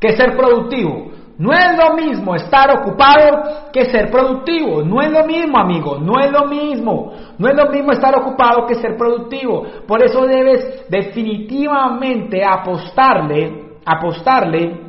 que 0.00 0.16
ser 0.16 0.36
productivo. 0.36 1.08
No 1.38 1.52
es 1.52 1.76
lo 1.76 1.94
mismo 1.94 2.34
estar 2.34 2.68
ocupado 2.76 3.70
que 3.72 3.84
ser 3.84 4.10
productivo. 4.10 4.82
No 4.82 5.00
es 5.00 5.10
lo 5.10 5.24
mismo, 5.24 5.56
amigo. 5.56 5.98
No 5.98 6.18
es 6.20 6.32
lo 6.32 6.46
mismo. 6.46 7.12
No 7.38 7.48
es 7.48 7.54
lo 7.54 7.70
mismo 7.70 7.92
estar 7.92 8.16
ocupado 8.18 8.66
que 8.66 8.74
ser 8.74 8.96
productivo. 8.96 9.64
Por 9.86 10.02
eso 10.02 10.26
debes 10.26 10.88
definitivamente 10.88 12.44
apostarle, 12.44 13.67
apostarle 13.92 14.80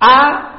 a 0.00 0.50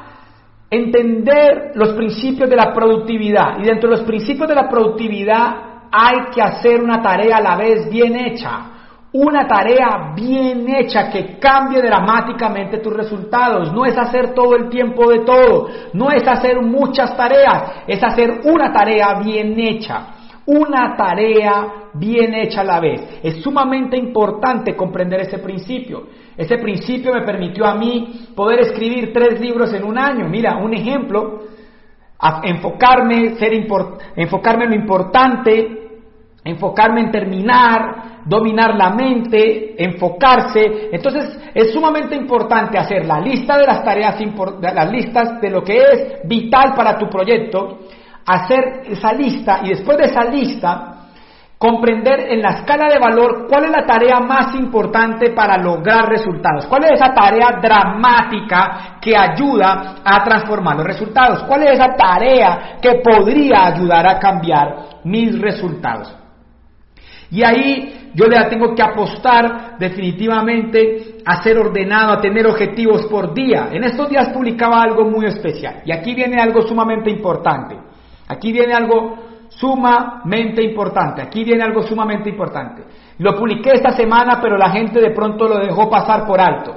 entender 0.70 1.72
los 1.76 1.94
principios 1.94 2.50
de 2.50 2.56
la 2.56 2.74
productividad. 2.74 3.60
Y 3.60 3.64
dentro 3.64 3.90
de 3.90 3.98
los 3.98 4.06
principios 4.06 4.48
de 4.48 4.56
la 4.56 4.70
productividad 4.70 5.56
hay 5.92 6.32
que 6.34 6.42
hacer 6.42 6.82
una 6.82 7.02
tarea 7.02 7.38
a 7.38 7.42
la 7.42 7.56
vez 7.56 7.90
bien 7.90 8.16
hecha 8.16 8.72
una 9.16 9.48
tarea 9.48 10.12
bien 10.14 10.68
hecha 10.68 11.10
que 11.10 11.40
cambie 11.40 11.82
dramáticamente 11.82 12.80
tus 12.80 12.94
resultados. 12.94 13.72
No 13.72 13.86
es 13.86 13.98
hacer 13.98 14.34
todo 14.34 14.58
el 14.58 14.70
tiempo 14.70 15.10
de 15.10 15.20
todo, 15.20 15.70
no 15.94 16.12
es 16.12 16.28
hacer 16.28 16.62
muchas 16.62 17.16
tareas, 17.16 17.84
es 17.88 18.04
hacer 18.04 18.42
una 18.44 18.74
tarea 18.74 19.14
bien 19.24 19.58
hecha. 19.58 20.08
Una 20.48 20.96
tarea 20.96 21.90
bien 21.94 22.34
hecha 22.36 22.62
a 22.62 22.66
la 22.66 22.80
vez. 22.80 23.20
Es 23.24 23.42
sumamente 23.42 23.98
importante 23.98 24.76
comprender 24.76 25.22
ese 25.22 25.40
principio. 25.40 26.08
Ese 26.38 26.58
principio 26.58 27.14
me 27.14 27.22
permitió 27.22 27.66
a 27.66 27.76
mí 27.76 28.28
poder 28.36 28.60
escribir 28.62 29.14
tres 29.14 29.40
libros 29.40 29.74
en 29.74 29.84
un 29.84 29.98
año. 29.98 30.28
Mira, 30.28 30.58
un 30.58 30.74
ejemplo, 30.74 31.44
enfocarme, 32.44 33.36
ser 33.36 33.54
enfocarme 33.54 34.66
en 34.66 34.70
lo 34.70 34.76
importante, 34.76 35.86
enfocarme 36.44 37.02
en 37.02 37.12
terminar, 37.12 38.22
dominar 38.26 38.76
la 38.76 38.90
mente, 38.90 39.82
enfocarse. 39.84 40.90
Entonces 40.92 41.40
es 41.54 41.72
sumamente 41.72 42.16
importante 42.16 42.78
hacer 42.78 43.06
la 43.06 43.20
lista 43.20 43.58
de 43.58 43.66
las 43.66 43.84
tareas, 43.84 44.18
las 44.62 44.92
listas 44.92 45.40
de 45.40 45.50
lo 45.50 45.64
que 45.64 45.78
es 45.78 46.28
vital 46.28 46.74
para 46.76 46.98
tu 46.98 47.08
proyecto, 47.08 47.80
hacer 48.26 48.82
esa 48.90 49.14
lista 49.14 49.62
y 49.64 49.70
después 49.70 49.98
de 49.98 50.06
esa 50.06 50.24
lista 50.26 50.95
comprender 51.66 52.32
en 52.32 52.42
la 52.42 52.60
escala 52.60 52.88
de 52.88 53.00
valor 53.00 53.48
cuál 53.50 53.66
es 53.66 53.72
la 53.72 53.86
tarea 53.86 54.20
más 54.20 54.54
importante 54.54 55.32
para 55.32 55.58
lograr 55.58 56.08
resultados, 56.08 56.68
cuál 56.68 56.84
es 56.84 56.92
esa 56.92 57.12
tarea 57.12 57.60
dramática 57.60 59.00
que 59.02 59.18
ayuda 59.18 59.96
a 60.04 60.24
transformar 60.24 60.78
los 60.78 60.86
resultados, 60.86 61.44
cuál 61.44 61.64
es 61.64 61.72
esa 61.72 61.96
tarea 61.96 62.78
que 62.80 63.02
podría 63.04 63.66
ayudar 63.66 64.08
a 64.08 64.20
cambiar 64.20 64.76
mis 65.06 65.40
resultados. 65.40 66.16
Y 67.32 67.42
ahí 67.42 68.12
yo 68.14 68.28
le 68.28 68.38
tengo 68.46 68.76
que 68.76 68.84
apostar 68.84 69.78
definitivamente 69.80 71.18
a 71.26 71.42
ser 71.42 71.58
ordenado, 71.58 72.14
a 72.14 72.22
tener 72.22 72.46
objetivos 72.46 73.08
por 73.08 73.34
día. 73.34 73.70
En 73.72 73.84
estos 73.84 74.08
días 74.08 74.30
publicaba 74.30 74.84
algo 74.84 75.10
muy 75.10 75.26
especial. 75.26 75.82
Y 75.84 75.92
aquí 75.92 76.14
viene 76.14 76.40
algo 76.40 76.62
sumamente 76.62 77.10
importante. 77.10 77.76
Aquí 78.28 78.52
viene 78.52 78.74
algo 78.74 79.25
sumamente 79.66 80.62
importante. 80.62 81.24
Aquí 81.24 81.44
viene 81.44 81.64
algo 81.64 81.82
sumamente 81.82 82.30
importante. 82.30 82.84
Lo 83.18 83.36
publiqué 83.36 83.72
esta 83.74 83.92
semana, 83.92 84.40
pero 84.40 84.58
la 84.58 84.70
gente 84.70 85.02
de 85.02 85.10
pronto 85.10 85.48
lo 85.48 85.58
dejó 85.58 85.90
pasar 85.90 86.28
por 86.28 86.40
alto. 86.40 86.76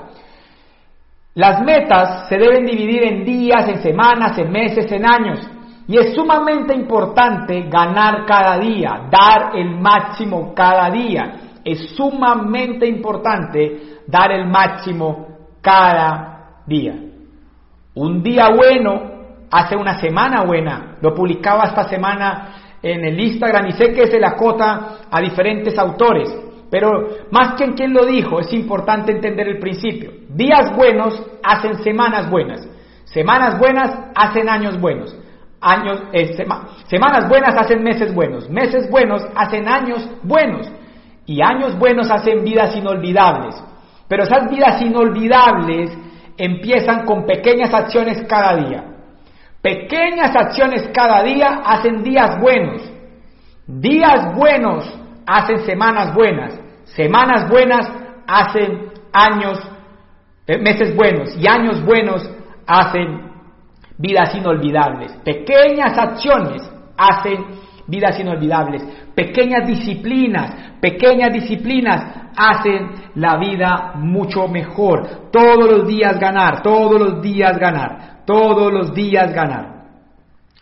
Las 1.34 1.62
metas 1.62 2.28
se 2.28 2.38
deben 2.38 2.64
dividir 2.64 3.02
en 3.04 3.24
días, 3.24 3.68
en 3.68 3.82
semanas, 3.82 4.38
en 4.38 4.50
meses, 4.50 4.90
en 4.90 5.06
años. 5.06 5.46
Y 5.86 5.98
es 5.98 6.14
sumamente 6.14 6.74
importante 6.74 7.62
ganar 7.68 8.24
cada 8.26 8.58
día, 8.58 9.06
dar 9.10 9.54
el 9.54 9.78
máximo 9.78 10.52
cada 10.54 10.90
día. 10.90 11.34
Es 11.64 11.90
sumamente 11.94 12.86
importante 12.86 14.00
dar 14.06 14.32
el 14.32 14.46
máximo 14.46 15.28
cada 15.60 16.62
día. 16.66 16.94
Un 17.94 18.22
día 18.22 18.48
bueno 18.54 19.02
hace 19.50 19.76
una 19.76 19.98
semana 19.98 20.42
buena. 20.44 20.96
Lo 21.00 21.14
publicaba 21.14 21.64
esta 21.64 21.84
semana 21.84 22.67
en 22.82 23.04
el 23.04 23.18
Instagram 23.18 23.66
y 23.66 23.72
sé 23.72 23.92
que 23.92 24.06
se 24.06 24.20
la 24.20 24.34
cota 24.36 24.98
a 25.10 25.20
diferentes 25.20 25.78
autores. 25.78 26.34
Pero 26.70 27.08
más 27.30 27.54
que 27.54 27.64
en 27.64 27.72
quien 27.72 27.94
lo 27.94 28.04
dijo, 28.04 28.40
es 28.40 28.52
importante 28.52 29.12
entender 29.12 29.48
el 29.48 29.58
principio. 29.58 30.12
Días 30.28 30.74
buenos 30.76 31.22
hacen 31.42 31.82
semanas 31.82 32.28
buenas. 32.30 32.68
Semanas 33.04 33.58
buenas 33.58 33.90
hacen 34.14 34.48
años 34.48 34.78
buenos. 34.78 35.16
Años, 35.60 36.02
eh, 36.12 36.36
semanas 36.86 37.28
buenas 37.28 37.56
hacen 37.56 37.82
meses 37.82 38.14
buenos, 38.14 38.48
meses 38.48 38.88
buenos 38.90 39.22
hacen 39.34 39.66
años 39.66 40.08
buenos 40.22 40.70
y 41.26 41.42
años 41.42 41.76
buenos 41.76 42.10
hacen 42.12 42.44
vidas 42.44 42.76
inolvidables. 42.76 43.60
Pero 44.06 44.22
esas 44.22 44.48
vidas 44.48 44.80
inolvidables 44.80 45.90
empiezan 46.36 47.04
con 47.04 47.26
pequeñas 47.26 47.74
acciones 47.74 48.24
cada 48.28 48.56
día. 48.56 48.84
Pequeñas 49.68 50.34
acciones 50.34 50.88
cada 50.94 51.22
día 51.22 51.60
hacen 51.62 52.02
días 52.02 52.40
buenos. 52.40 52.90
Días 53.66 54.34
buenos 54.34 54.90
hacen 55.26 55.58
semanas 55.66 56.14
buenas. 56.14 56.58
Semanas 56.84 57.50
buenas 57.50 57.86
hacen 58.26 58.92
años, 59.12 59.60
eh, 60.46 60.56
meses 60.56 60.96
buenos. 60.96 61.36
Y 61.36 61.46
años 61.46 61.84
buenos 61.84 62.26
hacen 62.66 63.30
vidas 63.98 64.34
inolvidables. 64.34 65.12
Pequeñas 65.22 65.98
acciones 65.98 66.62
hacen 66.96 67.44
vidas 67.86 68.18
inolvidables. 68.18 68.82
Pequeñas 69.14 69.66
disciplinas, 69.66 70.78
pequeñas 70.80 71.30
disciplinas 71.30 72.30
hacen 72.34 72.88
la 73.16 73.36
vida 73.36 73.92
mucho 73.96 74.48
mejor. 74.48 75.28
Todos 75.30 75.70
los 75.70 75.86
días 75.86 76.18
ganar, 76.18 76.62
todos 76.62 76.98
los 76.98 77.20
días 77.20 77.58
ganar, 77.58 78.17
todos 78.28 78.70
los 78.70 78.92
días 78.92 79.32
ganar. 79.32 79.84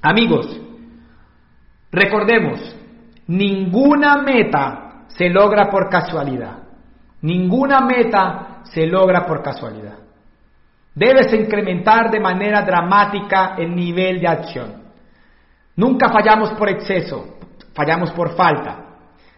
Amigos, 0.01 0.57
recordemos, 1.91 2.61
ninguna 3.27 4.19
meta 4.19 5.07
se 5.09 5.29
logra 5.29 5.69
por 5.69 5.91
casualidad. 5.91 6.59
Ninguna 7.23 7.81
meta 7.81 8.61
se 8.63 8.87
logra 8.87 9.27
por 9.27 9.43
casualidad. 9.43 9.99
Debes 10.95 11.33
incrementar 11.33 12.09
de 12.09 12.21
manera 12.21 12.63
dramática 12.63 13.57
el 13.59 13.75
nivel 13.75 14.21
de 14.21 14.29
acción. 14.29 14.83
Nunca 15.75 16.09
fallamos 16.09 16.53
por 16.53 16.69
exceso, 16.69 17.37
fallamos 17.75 18.13
por 18.13 18.37
falta. 18.37 18.85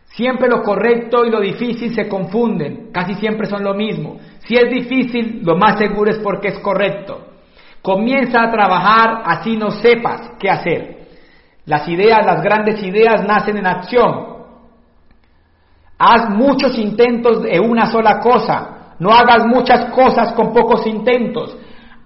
Siempre 0.05 0.51
lo 0.51 0.63
correcto 0.63 1.25
y 1.25 1.31
lo 1.31 1.41
difícil 1.41 1.95
se 1.95 2.07
confunden, 2.07 2.91
casi 2.93 3.15
siempre 3.15 3.47
son 3.47 3.65
lo 3.65 3.73
mismo. 3.73 4.19
Si 4.41 4.55
es 4.55 4.69
difícil, 4.69 5.41
lo 5.43 5.57
más 5.57 5.79
seguro 5.79 6.11
es 6.11 6.19
porque 6.19 6.49
es 6.49 6.59
correcto. 6.59 7.28
Comienza 7.83 8.43
a 8.43 8.51
trabajar 8.51 9.23
así 9.25 9.57
no 9.57 9.71
sepas 9.71 10.33
qué 10.39 10.51
hacer. 10.51 10.99
Las 11.65 11.87
ideas, 11.89 12.25
las 12.25 12.43
grandes 12.43 12.83
ideas 12.83 13.25
nacen 13.25 13.57
en 13.57 13.67
acción. 13.67 14.39
Haz 15.99 16.31
muchos 16.31 16.79
intentos 16.79 17.43
de 17.43 17.61
una 17.61 17.87
sola 17.87 18.21
cosa. 18.21 18.95
No 18.99 19.11
hagas 19.11 19.47
muchas 19.47 19.87
cosas 19.91 20.33
con 20.33 20.53
pocos 20.53 20.87
intentos. 20.87 21.57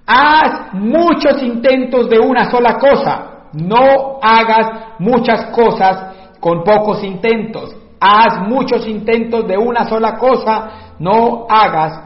Haz 0.07 0.75
muchos 0.75 1.43
intentos 1.43 2.09
de 2.09 2.19
una 2.19 2.51
sola 2.51 2.79
cosa. 2.79 3.49
No 3.53 4.19
hagas 4.23 4.99
muchas 4.99 5.47
cosas 5.47 6.15
con 6.41 6.65
pocos 6.65 7.03
intentos. 7.05 7.77
Haz 8.01 8.49
muchos 8.49 8.87
intentos 8.87 9.47
de 9.47 9.57
una 9.57 9.89
sola 9.89 10.17
cosa. 10.17 10.71
No 10.99 11.47
hagas 11.49 12.01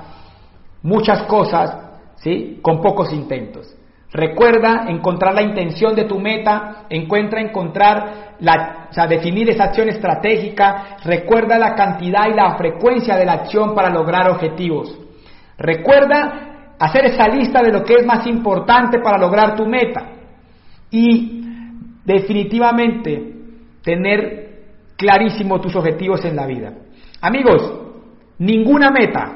muchas 0.82 1.22
cosas 1.22 1.85
¿sí? 2.16 2.58
con 2.62 2.80
pocos 2.80 3.12
intentos. 3.12 3.76
Recuerda 4.12 4.86
encontrar 4.88 5.34
la 5.34 5.42
intención 5.42 5.94
de 5.94 6.04
tu 6.04 6.18
meta, 6.18 6.84
encuentra 6.88 7.40
encontrar 7.40 8.36
la, 8.40 8.86
o 8.90 8.92
sea, 8.92 9.06
definir 9.06 9.50
esa 9.50 9.64
acción 9.64 9.88
estratégica, 9.88 10.96
recuerda 11.04 11.58
la 11.58 11.74
cantidad 11.74 12.28
y 12.28 12.34
la 12.34 12.56
frecuencia 12.56 13.16
de 13.16 13.26
la 13.26 13.32
acción 13.32 13.74
para 13.74 13.90
lograr 13.90 14.30
objetivos. 14.30 14.96
Recuerda 15.58 16.74
hacer 16.78 17.06
esa 17.06 17.28
lista 17.28 17.62
de 17.62 17.72
lo 17.72 17.82
que 17.82 17.94
es 17.94 18.06
más 18.06 18.26
importante 18.26 19.00
para 19.00 19.18
lograr 19.18 19.56
tu 19.56 19.66
meta 19.66 20.12
y 20.90 21.42
definitivamente 22.04 23.34
tener 23.82 24.46
clarísimo 24.96 25.60
tus 25.60 25.74
objetivos 25.74 26.24
en 26.24 26.36
la 26.36 26.46
vida. 26.46 26.72
Amigos, 27.20 27.72
ninguna 28.38 28.90
meta, 28.90 29.32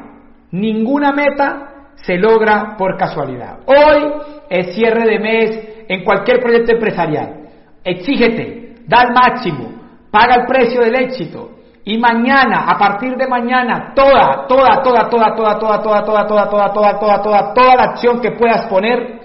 ninguna 0.52 1.12
meta 1.12 1.69
se 2.02 2.16
logra 2.16 2.76
por 2.76 2.96
casualidad. 2.96 3.60
Hoy 3.66 4.12
es 4.48 4.74
cierre 4.74 5.04
de 5.04 5.18
mes 5.18 5.84
en 5.88 6.04
cualquier 6.04 6.40
proyecto 6.40 6.72
empresarial. 6.72 7.48
Exígete, 7.84 8.76
da 8.86 9.02
el 9.02 9.12
máximo, 9.12 9.72
paga 10.10 10.36
el 10.36 10.46
precio 10.46 10.80
del 10.80 10.94
éxito. 10.94 11.50
Y 11.84 11.98
mañana, 11.98 12.66
a 12.68 12.78
partir 12.78 13.16
de 13.16 13.26
mañana, 13.26 13.92
toda, 13.94 14.46
toda, 14.46 14.82
toda, 14.82 15.08
toda, 15.08 15.34
toda, 15.34 15.58
toda, 15.58 15.82
toda, 15.82 16.04
toda, 16.04 16.26
toda, 16.26 16.48
toda, 16.48 16.72
toda, 16.72 16.98
toda, 16.98 17.22
toda, 17.22 17.54
toda 17.54 17.76
la 17.76 17.82
acción 17.84 18.20
que 18.20 18.32
puedas 18.32 18.66
poner, 18.66 19.20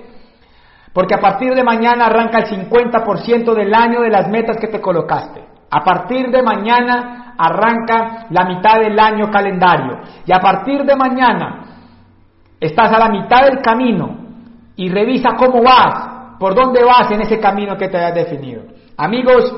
porque 0.94 1.16
a 1.16 1.20
partir 1.20 1.54
de 1.54 1.64
mañana 1.64 2.06
arranca 2.06 2.40
el 2.40 2.46
50% 2.46 3.54
del 3.54 3.74
año 3.74 4.02
de 4.02 4.10
las 4.10 4.30
metas 4.30 4.58
que 4.58 4.68
te 4.68 4.80
colocaste. 4.80 5.44
A 5.70 5.84
partir 5.84 6.32
de 6.32 6.42
mañana 6.42 7.34
arranca 7.38 8.28
la 8.30 8.46
mitad 8.46 8.80
del 8.80 8.98
año 8.98 9.30
calendario. 9.30 10.00
Y 10.26 10.32
a 10.32 10.40
partir 10.40 10.86
de 10.86 10.96
mañana 10.96 11.65
estás 12.60 12.92
a 12.92 13.00
la 13.00 13.10
mitad 13.10 13.46
del 13.46 13.62
camino 13.62 14.18
y 14.76 14.90
revisa 14.90 15.30
cómo 15.38 15.64
vas, 15.64 16.38
por 16.40 16.54
dónde 16.56 16.84
vas 16.84 17.10
en 17.12 17.22
ese 17.22 17.40
camino 17.40 17.78
que 17.78 17.88
te 17.88 17.98
has 17.98 18.14
definido. 18.14 18.64
Amigos, 18.98 19.54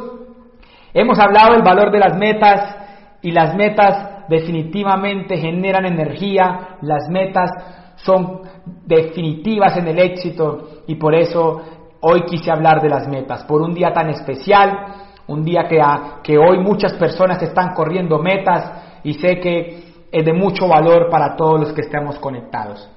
hemos 0.93 1.17
hablado 1.19 1.53
del 1.53 1.63
valor 1.63 1.91
de 1.91 1.99
las 1.99 2.17
metas 2.17 2.75
y 3.21 3.31
las 3.31 3.55
metas 3.55 4.27
definitivamente 4.29 5.37
generan 5.37 5.85
energía, 5.85 6.77
las 6.81 7.09
metas 7.09 7.51
son 7.97 8.41
definitivas 8.85 9.77
en 9.77 9.87
el 9.87 9.99
éxito 9.99 10.83
y 10.87 10.95
por 10.95 11.15
eso 11.15 11.61
hoy 12.01 12.23
quise 12.23 12.51
hablar 12.51 12.81
de 12.81 12.89
las 12.89 13.07
metas, 13.07 13.43
por 13.45 13.61
un 13.61 13.73
día 13.73 13.91
tan 13.91 14.09
especial, 14.09 14.87
un 15.27 15.43
día 15.43 15.67
que, 15.67 15.81
que 16.23 16.37
hoy 16.37 16.59
muchas 16.59 16.93
personas 16.93 17.41
están 17.41 17.73
corriendo 17.73 18.19
metas 18.19 18.99
y 19.03 19.13
sé 19.13 19.39
que 19.39 19.86
es 20.17 20.25
de 20.25 20.33
mucho 20.33 20.67
valor 20.67 21.09
para 21.09 21.35
todos 21.35 21.59
los 21.59 21.73
que 21.73 21.81
estemos 21.81 22.17
conectados. 22.17 22.89